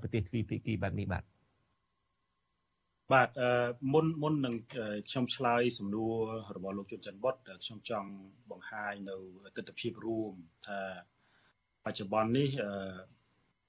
[0.00, 1.24] ប្រទេសទ្វីបភាគីបែបនេះបាទ
[3.12, 3.28] បាទ
[3.92, 4.54] មុនមុននឹង
[5.10, 6.14] ខ្ញុំឆ្លើយសំណួរ
[6.56, 8.10] របស់លោកជុនច័ន្ទបុតខ្ញុំចង់
[8.50, 10.32] បង្ហាញនៅទស្សនវិជ្ជារួម
[10.66, 10.80] ថា
[11.84, 12.48] បច្ចុប្បន្ននេះ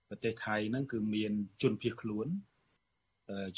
[0.09, 2.27] ប្រទេសថៃហ្នឹងគឺមានជនភៀសខ្លួន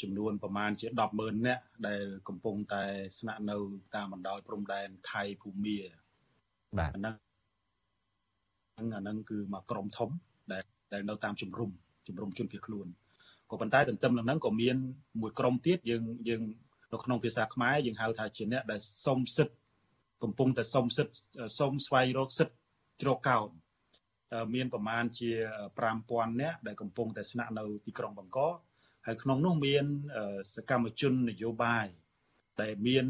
[0.00, 2.84] ចំនួនប្រមាណជា100000នាក់ដែលកំពុងតែ
[3.18, 3.56] ស្នាក់នៅ
[3.94, 5.78] តាមបណ្ដោយព្រំដែនថៃភូមា
[6.78, 7.16] បាទហ្នឹង
[8.78, 10.10] អាហ្នឹងគឺមកក្រុមធំ
[10.52, 11.70] ដែលដែលនៅតាមជំរុំ
[12.08, 12.86] ជំរុំជនភៀសខ្លួន
[13.50, 14.76] ក៏ប៉ុន្តែទន្ទឹមនឹងហ្នឹងក៏មាន
[15.20, 16.42] មួយក្រុមទៀតយើងយើង
[16.92, 19.54] នៅក្នុងភាសាខ្មែរយើងហៅថាជាអ្នកដែលសុំសិទ្ធ
[20.22, 21.14] កំពុងតែសុំសិទ្ធ
[21.58, 22.54] សុំស្វែងរកសិទ្ធ
[23.02, 23.48] ជ្រកកោន
[24.54, 25.30] មានប្រមាណជា
[25.86, 28.38] 5000នាក់ដែលកំពុងតែស្នាក់នៅទីក្រុងបង្ក
[29.06, 29.84] ហើយក្នុងនោះមាន
[30.54, 31.86] សកម្មជននយោបាយ
[32.60, 33.06] ដែលមាន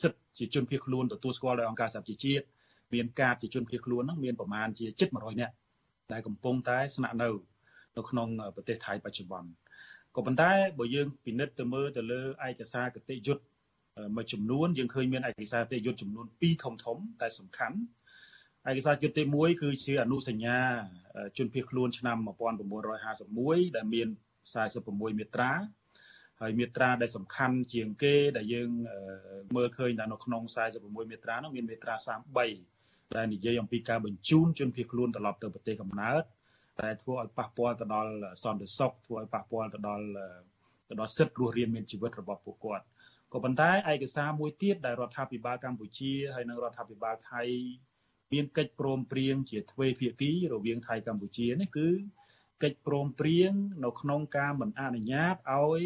[0.00, 2.44] សិទ្ធជាជនភៀសខ្លួនទទួលស្គាល់ដោយអង្គការសហប្រជាជាតិ
[2.94, 5.54] មានកាតជាជនភៀសខ្លួនហ្នឹងមានប្រមាណជាជិត100នាក់
[6.12, 7.28] ដែលកំពុងតែស្នាក់នៅ
[7.96, 9.50] នៅក្នុងប្រទេសថៃបច្ចុប្បន្ន
[10.16, 13.44] ក៏ប៉ុន្តែបើយើងពិនិត្យទៅមើលទៅលើឯកសារគតិយុត្ត
[14.16, 17.78] មួយចំនួនយើងឃើញមានឯកសារគតិយុត្តចំនួន2ធំធំតែសំខាន់
[18.70, 20.58] ឯកសារយុត្តទី1គឺជាអនុសញ្ញា
[21.36, 22.16] ជនភៀសខ្លួនឆ្នាំ
[22.96, 24.08] 1951ដែលមាន
[24.62, 25.50] 46មាត្រា
[26.40, 28.70] ហើយមាត្រាដែលសំខាន់ជាងគេដែលយើង
[29.56, 30.42] មើលឃើញថានៅក្នុង
[30.76, 31.94] 46មាត្រានោះមានមាត្រា
[32.54, 36.22] 33ដែលនិយាយអំពីការបញ្ជូនជនភៀសខ្លួនត្រឡប់ទៅប្រទេសកំណើត
[36.80, 38.10] តែធ្វើឲ្យប៉ះពាល់ទៅដល់
[38.42, 40.04] សន្តិសុខធ្វើឲ្យប៉ះពាល់ទៅដល់
[40.88, 42.84] ទៅដល់សិទ្ធិរស់រានមានជីវិតរបស់ពួកគាត់
[43.32, 47.42] ក៏ប៉ុន្តែឯកសារមួយទៀតដែលរដ្ឋាភិបាលកម្ពុជាហើយនិងរដ្ឋាភិបាលថៃ
[48.34, 51.88] មានកិច្ចព្រមព្រៀងជាទ្វេភាគីរវាងថៃកម្ពុជានេះគឺ
[52.62, 53.52] កិច្ចព្រមព្រៀង
[53.84, 55.82] នៅក្នុងការមិនអនុញ្ញាតឲ្យ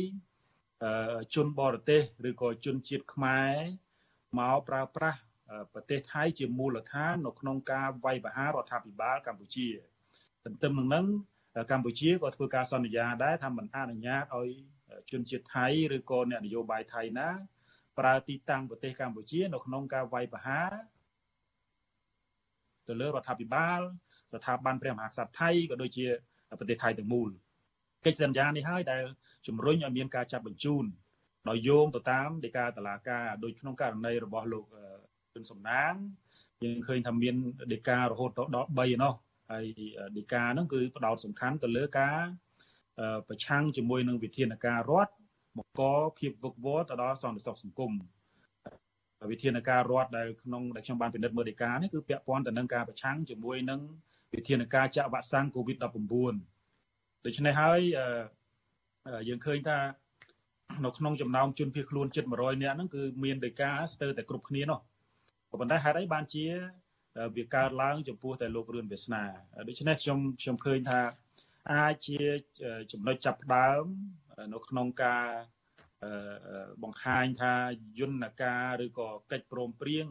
[1.35, 3.55] ជនបរទេសឬក៏ជនជាតិខ្មែរ
[4.39, 5.21] មកប្រើប្រាស់
[5.73, 9.69] ប្រទេសថៃជាមូលដ្ឋាននៅក្នុងការវាយប្រហាររដ្ឋាភិបាលកម្ពុជា
[10.45, 11.07] ទន្ទឹមនឹងនឹង
[11.71, 14.49] កម្ពុជាក៏ធ្វើការសន្យាដែរថាមិនអនុញ្ញាតឲ្យ
[15.11, 17.29] ជនជាតិថៃឬក៏អ្នកនយោបាយថៃណា
[17.99, 20.73] ប្រើទីតាំងប្រទេសកម្ពុជា នៅក្នុងការវាយប្រហារ
[22.89, 23.81] ទៅលើរដ្ឋាភិបាល
[24.33, 26.07] ស្ថាប័នព្រះមហាក្សត្រថៃក៏ដូចជា
[26.59, 27.29] ប្រទេសថៃទាំងមូល
[28.05, 29.05] កិច្ចសន្យានេះហើយដែល
[29.47, 30.85] ជំរុញឲ្យមានការចាប់បញ្ជូន
[31.49, 34.65] ដោយយោងទៅតាមដីកាតឡាការដោយក្នុងករណីរបស់លោក
[35.35, 35.95] ជុនសំណាង
[36.65, 37.35] យើងឃើញថាមាន
[37.73, 39.15] ដីការហូតដល់3ណោះ
[39.51, 39.67] ហើយ
[40.19, 42.19] ដីកាហ្នឹងគឺផ្ដោតសំខាន់ទៅលើការ
[43.29, 45.13] ប្រឆាំងជាមួយនឹងវិធានការរដ្ឋ
[45.57, 45.83] បង្ក
[46.19, 47.93] ភាពវឹកវរទៅដល់សន្តិសុខសង្គម
[49.31, 53.81] វិធានការរដ្ឋដែលក្នុងដែលខ្ញុំបានពិនិត្យមើលដីកានេះគឺពាក់ព័ន្ធទៅនឹងការប្រឆាំងជាមួយនឹង
[54.35, 56.35] វិធានការចាក់វ៉ាក់សាំង COVID-19
[57.25, 57.81] ដូច្នេះហើយ
[59.29, 59.79] យើងឃើញថា
[60.85, 64.81] នៅក្នុងចំណោមជនភៀសខ្លួនជិត100នាក់ហ្នឹងគឺមានដីកាស្ទើរតែគ្រប់គ្នានោះ
[65.51, 66.47] ក៏ប៉ុន្តែហេតុអីបានជា
[67.37, 69.23] វាកើតឡើងចំពោះតែលោករឿនវាសនា
[69.69, 71.01] ដូច្នេះខ្ញុំខ្ញុំឃើញថា
[71.73, 72.21] អាចជា
[72.93, 73.85] ចំណុចចាប់ផ្ដើម
[74.53, 75.27] នៅក្នុងការ
[76.83, 77.53] បង្ហាញថា
[78.01, 80.07] យន្តការឬក៏កិច្ចព្រមព្រៀង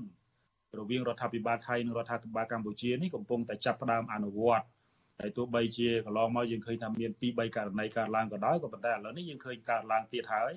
[0.80, 4.66] រវាងរដ្ឋាភិបាលថៃនិងរដ្ឋាភិបាលកម្ពុជានេះកំពុងតែចាប់ផ្ដើមអនុវត្ត
[5.20, 10.54] ហើយទោះបីជាកន្លងមកយើងឃើញថាមាន2 3ករណីកើតឡើងក៏ដោយក៏ប៉ុន្តែឥឡូវនេះយើងឃើញកើតឡើងទៀតហើយ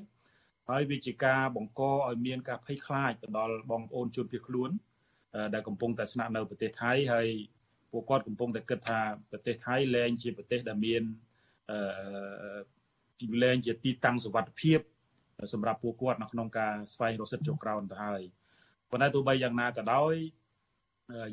[0.69, 4.71] ហើយវាជាការបង្កឲ្យមានការភ័យខ្លាចទៅដល់បងប្អូនជនភៀសខ្លួន
[5.55, 7.27] ដែលកំពុងតែស្នាក់នៅប្រទេសថៃហើយ
[7.93, 9.01] ពួកគាត់កំពុងតែគិតថា
[9.31, 11.03] ប្រទេសថៃលែងជាប្រទេសដែលមាន
[11.71, 14.81] អឺលែងជាទីតាំងសុវត្ថិភាព
[15.53, 18.21] សម្រាប់ពួកគាត់នៅក្នុងការស្វែងរកសិទ្ធិចុះក្រោមទៅហើយ
[18.91, 20.15] ប៉ុន្តែទោះបីយ៉ាងណាក៏ដោយ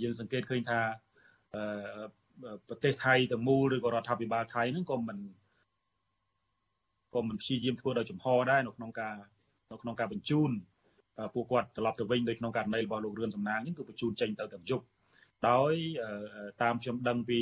[0.03, 0.80] យើងសង្កេតឃើញថា
[2.68, 5.18] ប្រទេសថៃទាំងមូលឬក៏រដ្ឋាភិបាលថៃហ្នឹងក៏មិន
[7.16, 9.16] ក៏មិនព្យាយាមធ្វើដោយចំហដែរនៅក្នុងការ
[9.72, 10.51] នៅក្នុងការបញ្ជូន
[11.34, 14.86] ពួកគាត់ត្រឡប់ទៅវិញដោយក្នុងករណីរបស់លោករឿនសំណាងនេះគឺបញ្ជូនចេញទៅទាំងយប់
[15.49, 15.74] ដោយ
[16.62, 17.39] តាមខ្ញុំដឹងពី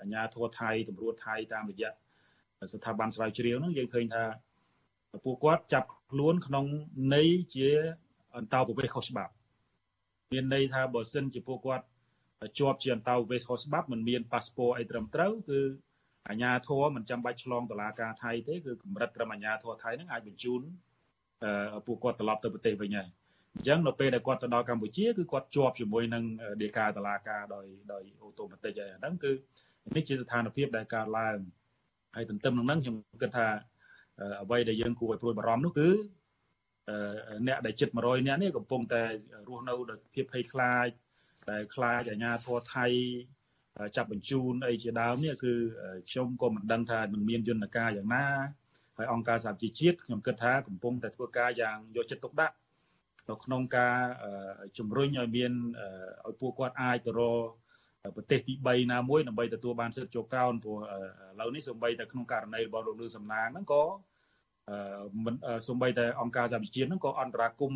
[0.00, 1.90] អាជ្ញាធរថៃ តម្រួតថៃតាមរយៈ
[2.72, 4.24] ស្ថាប័នស្រាវជ្រាវហ្នឹងយើងឃើញថា
[5.24, 6.64] ពួកគាត់ចាប់ខ្លួនក្នុង
[7.14, 7.68] ន័យជា
[8.36, 9.32] អន្តោប្រវេសន៍ខុសច្បាប់
[10.32, 11.84] មានន័យថាបើសិនជាពួកគាត់
[12.58, 15.60] ជាប់ជាអន្តោប្រវេសន៍ខុសច្បាប់មិនមានប៉ាសពតអីត្រឹមត្រូវគឺ
[16.28, 20.62] អាជ្ញាធរមិនចាំបាច់ឆ្លងតឡាការថៃទេគឺកម្រិតត្រឹមអាជ្ញាធរថៃហ្នឹងអាចបញ្ជូន
[21.86, 23.08] ពួកគាត់ត្រឡប់ទៅប្រទេសវិញហើយ
[23.54, 26.24] អញ្ចឹងនៅពេលដែលគាត់ទៅដល់កម្ពុជាគឺគាត់ជាប់ជាមួយនឹង
[26.62, 29.32] ដីកាតឡាការដោយដោយអូតូម៉ាទិកហើយអាហ្នឹងគឺ
[29.96, 31.36] នេះជាស្ថានភាពដែលកើតឡើង
[32.14, 33.46] ហើយទន្ទឹមនឹងហ្នឹងខ្ញុំគិតថា
[34.42, 35.88] អ្វីដែលយើងគួរឲ្យព្រួយបារម្ភនោះគឺ
[37.46, 39.02] អ្នកដែលជិត100នាក់នេះកំពុងតែ
[39.48, 40.86] រស់នៅដោយភាពភ័យខ្លាច
[41.48, 42.86] តែខ្លាចអាញាធរថៃ
[43.96, 45.54] ចាប់បញ្ជូនអីជាដើមនេះគឺ
[46.10, 48.26] ខ្ញុំក៏មិនដឹងថានឹងមានយន្តការយ៉ាងណា
[48.96, 52.54] ហើយអង្គការសហជីវជាតិខ្ញុំគិតថាកំពុងតែធ្វើការយ៉ាងយកចិត្តទុកដាក់
[53.28, 53.96] នៅក្នុងការ
[54.78, 55.52] ជំរុញឲ្យមាន
[56.26, 57.48] ឲ្យពួកគាត់អាចទៅរក
[58.16, 60.80] ប្រទេសទី3ណាមួយដើម្បីទទួលបានសិទ្ធិចូលក្រោនព្រោះឥ
[61.40, 63.82] ឡូវនេះសូម្បីតែក្នុងករណីរបស់លោកលឺសំណាងហ្នឹងក៏
[65.24, 65.34] មិន
[65.68, 67.72] សូម្បីតែអង្គការសហជីវជាតិហ្នឹងក៏អន្តរាគម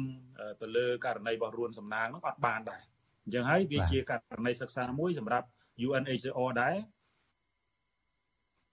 [0.63, 2.83] ទៅលើករណីរបស់រួនសំណាងហ្នឹងអត់បានដែរ
[3.25, 5.47] អញ្ចឹងហើយវាជាករណីសិក្សាមួយសម្រាប់
[5.87, 6.77] UNHCR ដែរ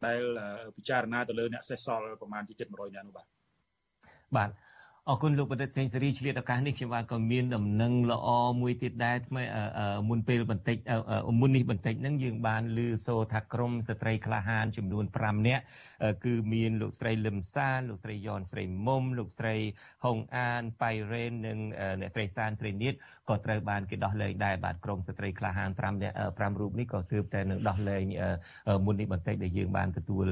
[0.05, 0.21] ដែល
[0.77, 3.27] ពិចារណាទៅលើអ្នកសេសសល់ប្រមាណជា700នាក់នោះបាទ
[4.35, 4.49] បាទ
[5.09, 8.27] អរគុណលោកបណ្ឌិតសេងសេរីឆ្លៀតឱកាសនេះខ្ញុំបាទក៏មានដំណឹងល្អ
[8.61, 9.43] មួយទៀតដែរថ្មី
[10.09, 10.77] មុនពេលបន្តិច
[11.39, 15.63] មុននេះបន្តិចហ្នឹងយើងបានឮសូរថាក្រមស្ត្រីក្លាហានចំនួន5នាក់
[16.25, 19.55] គឺមានលោកស្រីលឹមសានលោកស្រីយ៉នស្រីមុំលោកស្រី
[20.05, 21.59] ហុងអានប៉ៃរ៉េននិង
[22.01, 22.93] អ្នកស្រីសានស្រីនៀត
[23.29, 28.03] ក៏ត្រូវបានគេដោះលែងដែរបាទក្រមស្ត្រីក្លាហាន5នាក់5រូបនេះក៏ទើបតែនឹងដោះលែង
[28.85, 30.25] មុននេះបន្តិចដែលយើងបានទទួល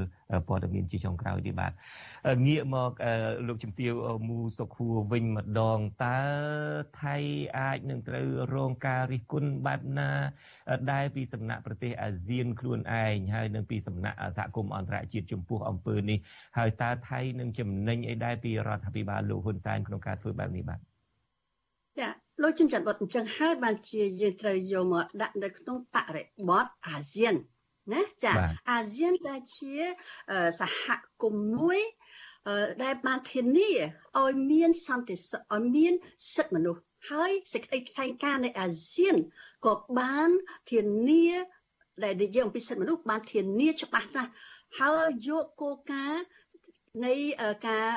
[0.48, 1.72] ព័ត៌មានជាចុងក្រោយនេះបាទ
[2.48, 2.92] ងាកមក
[3.48, 3.94] លោកជំទាវ
[4.30, 6.20] មូសុខួរវិញម្ដងតើ
[7.02, 7.18] ថៃ
[7.58, 10.10] អាចនឹងត្រូវរងការរិះគន់បែបណា
[10.92, 16.18] ដែលពីសំណាក់ប្រទេសអាស៊ានខ្លួនឯងហើយនឹងពីសំណាក់សហគមន៍អន្តរជាតិចំពោះអំពើនេះ
[16.58, 20.80] ហើយតើថៃនឹងចំណេញអីដែរពីរដ្ឋាភិបាលលោកហ៊ុនសែនក្នុងការធ្វើបែបនេះបាទ
[22.00, 22.10] ចា
[22.42, 27.36] លោកជិនច័ន្ទវត្តអញ្ចឹងហើយបានជាយើងត្រូវយកមកដាក់នៅក្នុងបរិបទអាស៊ាន
[27.94, 28.34] ណាចា
[28.72, 29.76] អាស៊ានដែលជា
[30.62, 30.84] សហ
[31.22, 31.80] គមន៍មួយ
[32.84, 33.72] ដែលបានធានា
[34.22, 35.94] ឲ្យមានសន្តិសុខឲ្យមាន
[36.36, 36.82] សិទ្ធិមនុស្ស
[37.12, 39.16] ហើយសេចក្តីថ្លែងការណ៍នៃអាស៊ាន
[39.66, 40.30] ក៏បាន
[40.72, 41.30] ធានា
[42.04, 44.32] ដែលនិយាយអំពីសិទ្ធិមនុស្សបានធានាច្បាស់ណាស់
[44.80, 46.24] ហើយយកគោលការណ៍
[47.06, 47.16] នៃ
[47.68, 47.88] ការ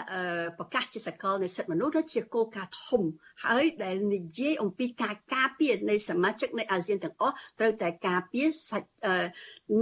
[0.59, 3.03] ប្រកាសជាសកលនៃសិទ្ធិមនុស្សជាគោលការណ៍ធំ
[3.45, 8.89] ហើយដែលនិយាយអំពីការការពារនៃសមាជិកនៃអាស៊ានទាំងអស់ត្រូវតែការពារសាច់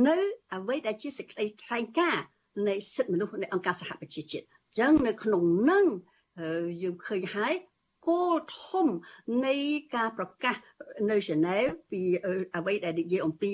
[0.09, 0.19] នៅ
[0.55, 2.27] អ្វីដែលជាសេចក្តីថ្លែងការណ៍
[2.69, 5.85] នៃសិទ្ធិមនុស្សនៃអង្គការសហប្រជាជាតិអញ្ចឹងនៅក្នុងនឹង
[6.83, 7.55] យើងឃើញហើយ
[8.09, 8.35] គោល
[8.65, 8.87] ធំ
[9.47, 9.55] នៃ
[9.97, 10.57] ការប្រកាស
[11.11, 12.01] នៅហ្សឺណែវពី
[12.57, 13.51] អ្វីដែលនិយាយអំពី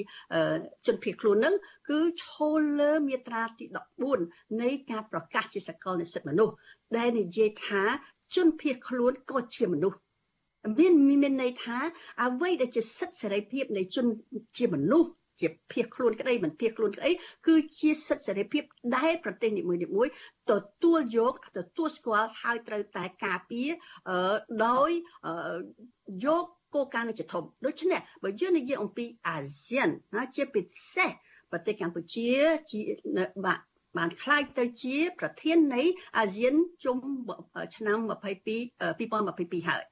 [0.86, 1.54] ជនភៀសខ្លួននឹង
[1.90, 2.26] គឺឈ
[2.58, 3.64] លលើមាត្រាទី
[4.12, 6.54] 14នៃការប្រកាសជាសកលនិស្សិតមនុស្ស
[6.96, 7.82] ដែលនិយាយថា
[8.34, 9.98] ជនភៀសខ្លួនក៏ជាមនុស្ស
[10.78, 11.78] មានមានន័យថា
[12.24, 14.06] អ្វីដែលជាសិទ្ធិសេរីភាពនៃជន
[14.58, 15.10] ជាមនុស្ស
[15.42, 17.10] ជាភៀសខ្លួនក្តីមិនភៀសខ្លួនក្តី
[17.46, 18.62] គឺជាសិទ្ធិសេរីភាព
[18.96, 20.12] ដែលប្រទេសនីមួយៗ
[20.50, 23.68] ទទួលយកទទួលស្គាល់ហើយត្រូវតែការពារ
[24.66, 24.90] ដោយ
[26.26, 30.62] យកគោលការណ៍នេះជាធំដូច្នេះបើយើងនិយាយអំពីអាស៊ានណាជាពិ
[30.94, 31.10] សេស
[31.50, 32.30] ប្រទេសកម្ពុជា
[32.70, 32.80] ជា
[33.46, 33.62] បាក់
[33.98, 35.82] បានខ្លាយទៅជាប្រធាននៃ
[36.18, 36.98] អាស៊ានជុំ
[37.76, 39.84] ឆ្នាំ22 2022ហើយ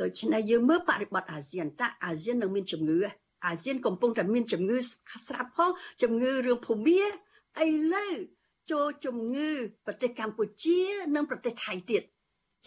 [0.00, 3.00] ដូច្នេះយើងមើលបរិបទអាស៊ានតើអាស៊ាននឹងមានជំងឺ
[3.44, 4.78] អាស៊ានកំពុងតែមានជំងឺ
[5.26, 5.70] ស្រាប់ផង
[6.02, 7.06] ជំងឺរឿងភូមាឥ
[7.94, 8.14] ឡូវ
[8.70, 9.50] ចូលជំងឺ
[9.86, 10.80] ប្រទេសកម្ពុជា
[11.14, 12.02] និងប្រទេសថៃទៀត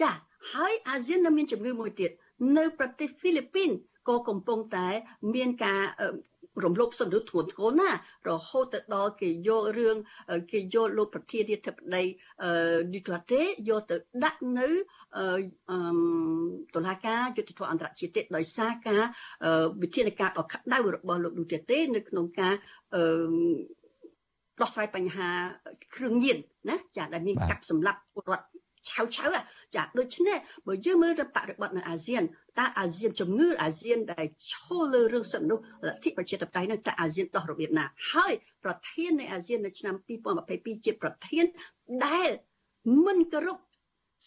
[0.01, 0.11] ចា
[0.51, 2.11] ហើយអាស៊ាននៅមានជំងឺមួយទៀត
[2.57, 3.69] នៅប្រទេសហ្វីលីពីន
[4.07, 4.87] ក៏កំពុងតែ
[5.33, 5.81] មានការ
[6.65, 7.89] រំលោភសិទ្ធិមនុស្សធ្ងន់ធ្ងរណា
[8.27, 9.95] រហូតទៅដល់គេយករឿង
[10.51, 12.03] គេយកលោកប្រធានាធិបតី
[12.93, 14.69] ឌីទូតេយកទៅដាក់នៅ
[16.75, 19.01] តុលាការយុតិធធអន្តរជាតិដោយសារការ
[19.81, 22.53] វិធានការដ៏ក្តៅរបស់លោកឌូតេតេនៅក្នុងការ
[24.61, 25.29] ដោះស្រាយបញ្ហា
[25.95, 26.37] គ្រឿងញៀន
[26.69, 28.45] ណាចាដែលមានកាប់សម្លាប់ពលរដ្ឋ
[28.89, 29.25] ឆៅឆៅ
[29.75, 30.37] ចាដូច្នេះ
[30.67, 32.23] បើយើងមើលទៅបរិបទនៅអាស៊ាន
[32.59, 38.33] តើអាស៊ានជំងឺអាស៊ានដែលឈលលើរឿងសិទ្ធិមនុស្សលទ្ធិប្រជាធិបតេយ្យនោះតើអាស៊ានដោះរបៀបណាហើយ
[38.63, 39.95] ប្រធាននៃអាស៊ាននៅឆ្នាំ
[40.39, 41.45] 2022ជាប្រធាន
[42.05, 42.29] ដែល
[43.05, 43.57] មិនគោរព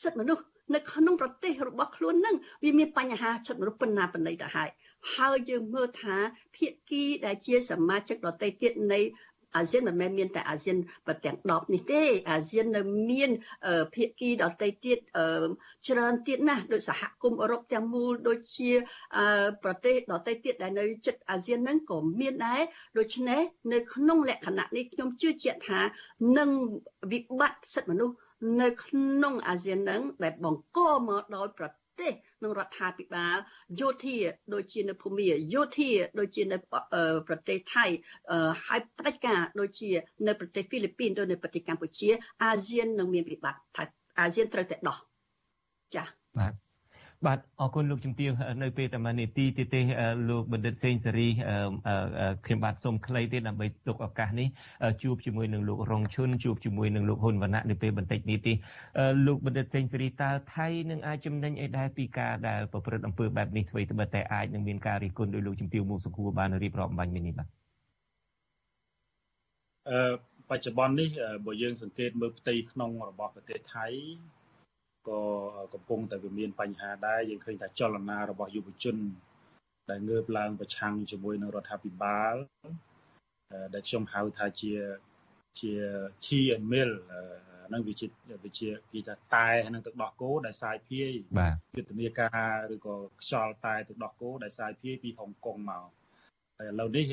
[0.02, 4.70] សិទ្ធិមនុស្សនៅក្នុងប្រទេសរបស់ខ្លួននឹងវាមានបញ្ហាចិត្តមនុស្សប៉ុណ្ណាប៉ុណ្ណីទៅហើយ
[5.14, 6.16] ហើយយើងមើលថា
[6.56, 9.00] ភាគីដែលជាសមាជិកដទៃទៀតនៃ
[9.56, 10.76] អាស៊ានមិនមែនមានតែអាស៊ាន
[11.06, 13.30] ប្រទាំង10នេះទេអាស៊ាននៅមាន
[13.94, 14.98] ភាគីដទៃទៀត
[15.88, 18.70] ច្រើនទៀតណាស់ដូចសហគមន៍អឺរ៉ុបទាំងមូលដូចជា
[19.64, 22.62] ប្រទេសដទៃទៀតដែលនៅជិតអាស៊ានហ្នឹងក៏មានដែរ
[22.98, 23.40] ដូច្នេះ
[23.72, 25.80] នៅក្នុងលក្ខណៈនេះខ្ញុំជឿជាក់ថា
[26.38, 26.50] នឹង
[27.12, 28.16] វិបត្តិសិទ្ធិមនុស្ស
[28.60, 30.78] នៅក្នុងអាស៊ានហ្នឹងដែលបង្ក
[31.08, 31.66] មកដោយប្រ
[32.00, 32.12] ទេស
[32.42, 33.36] និងរដ្ឋាភិបាល
[33.80, 34.18] យោធា
[34.54, 36.58] ដូចជានៅភូមាយោធាដូចជានៅ
[37.28, 37.86] ប្រទេសថៃ
[38.66, 39.90] ហើយផ្ដាច់ការដូចជា
[40.26, 42.10] នៅប្រទេសហ្វីលីពីនដូចនៅប្រទេសកម្ពុជា
[42.42, 43.84] អាស៊ាននឹងមានវិបត្តិថា
[44.18, 44.98] អាស៊ានត្រូវតែដោះ
[45.94, 46.06] ចា៎
[46.38, 46.69] បាទ
[47.26, 48.30] បាទអរគុណលោកជំទាវ
[48.62, 49.80] នៅពេលតែមួយនាទីទៀតទេ
[50.30, 51.28] លោកបណ្ឌិតសេងសេរី
[52.46, 54.48] ខ្ញុំបាទសូមខ្លីទេដើម្បីទុកឱកាសនេះ
[55.02, 58.52] ជួបជាមួយនឹងលោករងឈុនជួបជាមួយនឹងលោកហ៊ុនវណ្ណៈនៅពេលបន្តិចនេះទេ
[59.26, 67.48] លោកបណ្ឌិតសេងសេរីតើថៃនឹងអាចចំណេញអីដែរពីការដែលប្រព្រឹត្តអំពើបែបនេះធ្វើទៅតែអាចនឹងមានការរិះគន់ដោយលោកជំទាវមុខសុខួរបានរៀបរាប់អំបញ្ញនេះបាទ
[69.90, 70.12] អឺ
[70.50, 71.10] បច្ចុប្បន្ននេះ
[71.46, 73.86] បើយើងសង្កេតមើលផ្ទៃក្នុងរបស់ប្រទេសថៃ
[75.08, 75.20] ក៏
[75.74, 78.96] កំពុងតែវាមានបញ្ហាដែរយើងឃើញថាចលនារបស់យុវជន
[79.90, 82.34] ដែលងើបឡើងប្រឆាំងជាមួយនឹងរដ្ឋាភិបាល
[83.74, 84.72] ដែលខ្ញុំហៅថាជា
[85.60, 85.72] ជា
[86.24, 86.92] tea and mill
[87.68, 88.06] ហ្នឹងវាជា
[88.44, 91.08] វាជាគេថាតែហ្នឹងទឹកដោះគោដែលសាយភាយ
[91.76, 95.84] យុទ្ធនាការឬក៏ខ្យល់តែទឹកដោះគោដែលសាយភាយពីហុងកុងមក
[96.58, 97.06] ហើយឥឡូវនេះ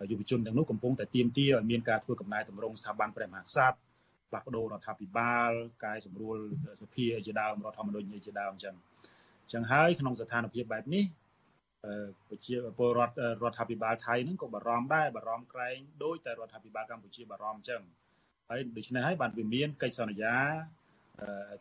[0.00, 3.85] អឺយុវជនទាំងនោះកំពុងតែទៀមទាឲ្យមានការធ្វើកំណែតម្រង់ស្ថាប័នព្រះមហាក្សត្រ
[4.28, 5.50] ផ្លាស់ប្ដូររដ្ឋាភិបាល
[5.84, 6.38] កែសម្រួល
[6.82, 8.76] សភាជាដើមរដ្ឋធម្មនុញ្ញជាដើមអញ្ចឹង
[9.44, 11.04] អញ្ចឹងហើយក្នុងស្ថានភាពបែបនេះ
[12.28, 17.82] ប្រជាពលរដ្ឋរដ្ឋាភិបាលថៃហ្នឹងក៏បារម្ភដែរបារម្ភក្រែងដោយតែរដ្ឋាភិបាលកម្ពុជាបារម្ភអញ្ចឹង
[18.48, 20.36] ហើយដូច្នេះហើយបានវាមានកិច្ចសន្យា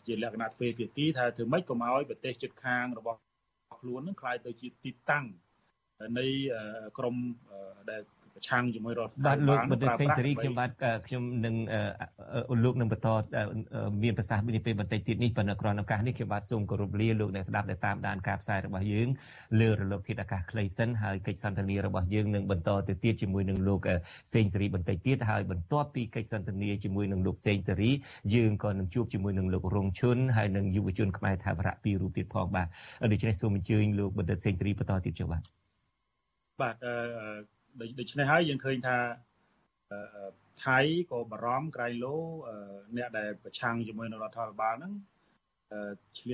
[0.06, 3.20] ជាលក្ខណៈទ្វេភាគីថាធ្វើម៉េចកុំឲ្យប្រទេសជិតខាងរបស់
[3.80, 5.26] ខ្លួននឹងខ្លាយទៅជាទីតាំង
[6.20, 6.28] នៃ
[6.98, 7.16] ក្រម
[7.90, 8.02] ដែល
[8.36, 10.72] ប្រឆាំងជាមួយរដ្ឋបាទលោកបណ្ឌិតសេងសេរីខ្ញុំបាទ
[11.08, 11.56] ខ្ញុំនឹង
[12.64, 13.08] លោកនឹងបន្ត
[14.04, 19.08] មានប្រសាសន៍នេះពេលបន្តិចទៀតនេះប៉ុន្តែក្រនឱកាសនេះខ្ញុំបាទសូមគោរពលាលោកអ្នកស្ដាប់ដែលតាមដានការផ្សាយរបស់យើង
[19.60, 23.80] លើរលកធាតុអាកាសខ្លីសិនហើយកិច្ចសន្ទនារបស់យើងនឹងបន្តទៅទៀតជាមួយនឹងលោក
[24.34, 27.92] សេងសេរីបន្តិចទៀតហើយបន្ទាប់ពីកិច្ចសន្ទនាជាមួយនឹងលោកសេងសេរី
[28.36, 32.68] យើងក៏នឹងជួបជាមួយនឹងលោករងឈុនហើយនឹងយុវជនខ្មែរថាវរៈពីររូបទៀតផងបាទ
[33.12, 35.44] ដូច្នេះសូមអញ្ជើញលោកបណ្ឌិតសេងសេរីបន្តទៀតចុះបាទ
[36.62, 36.96] បាទអឺ
[37.82, 38.98] ដូច្នេះហើយយើងឃើញថា
[40.66, 40.80] ថៃ
[41.12, 42.16] ក៏បារម្ភក្រៃលោ
[42.98, 44.94] អ្នកដែលប្រឆាំងជាមួយនឹងរដ្ឋាភិបាលហ្នឹង
[46.20, 46.34] ឆ្លៀ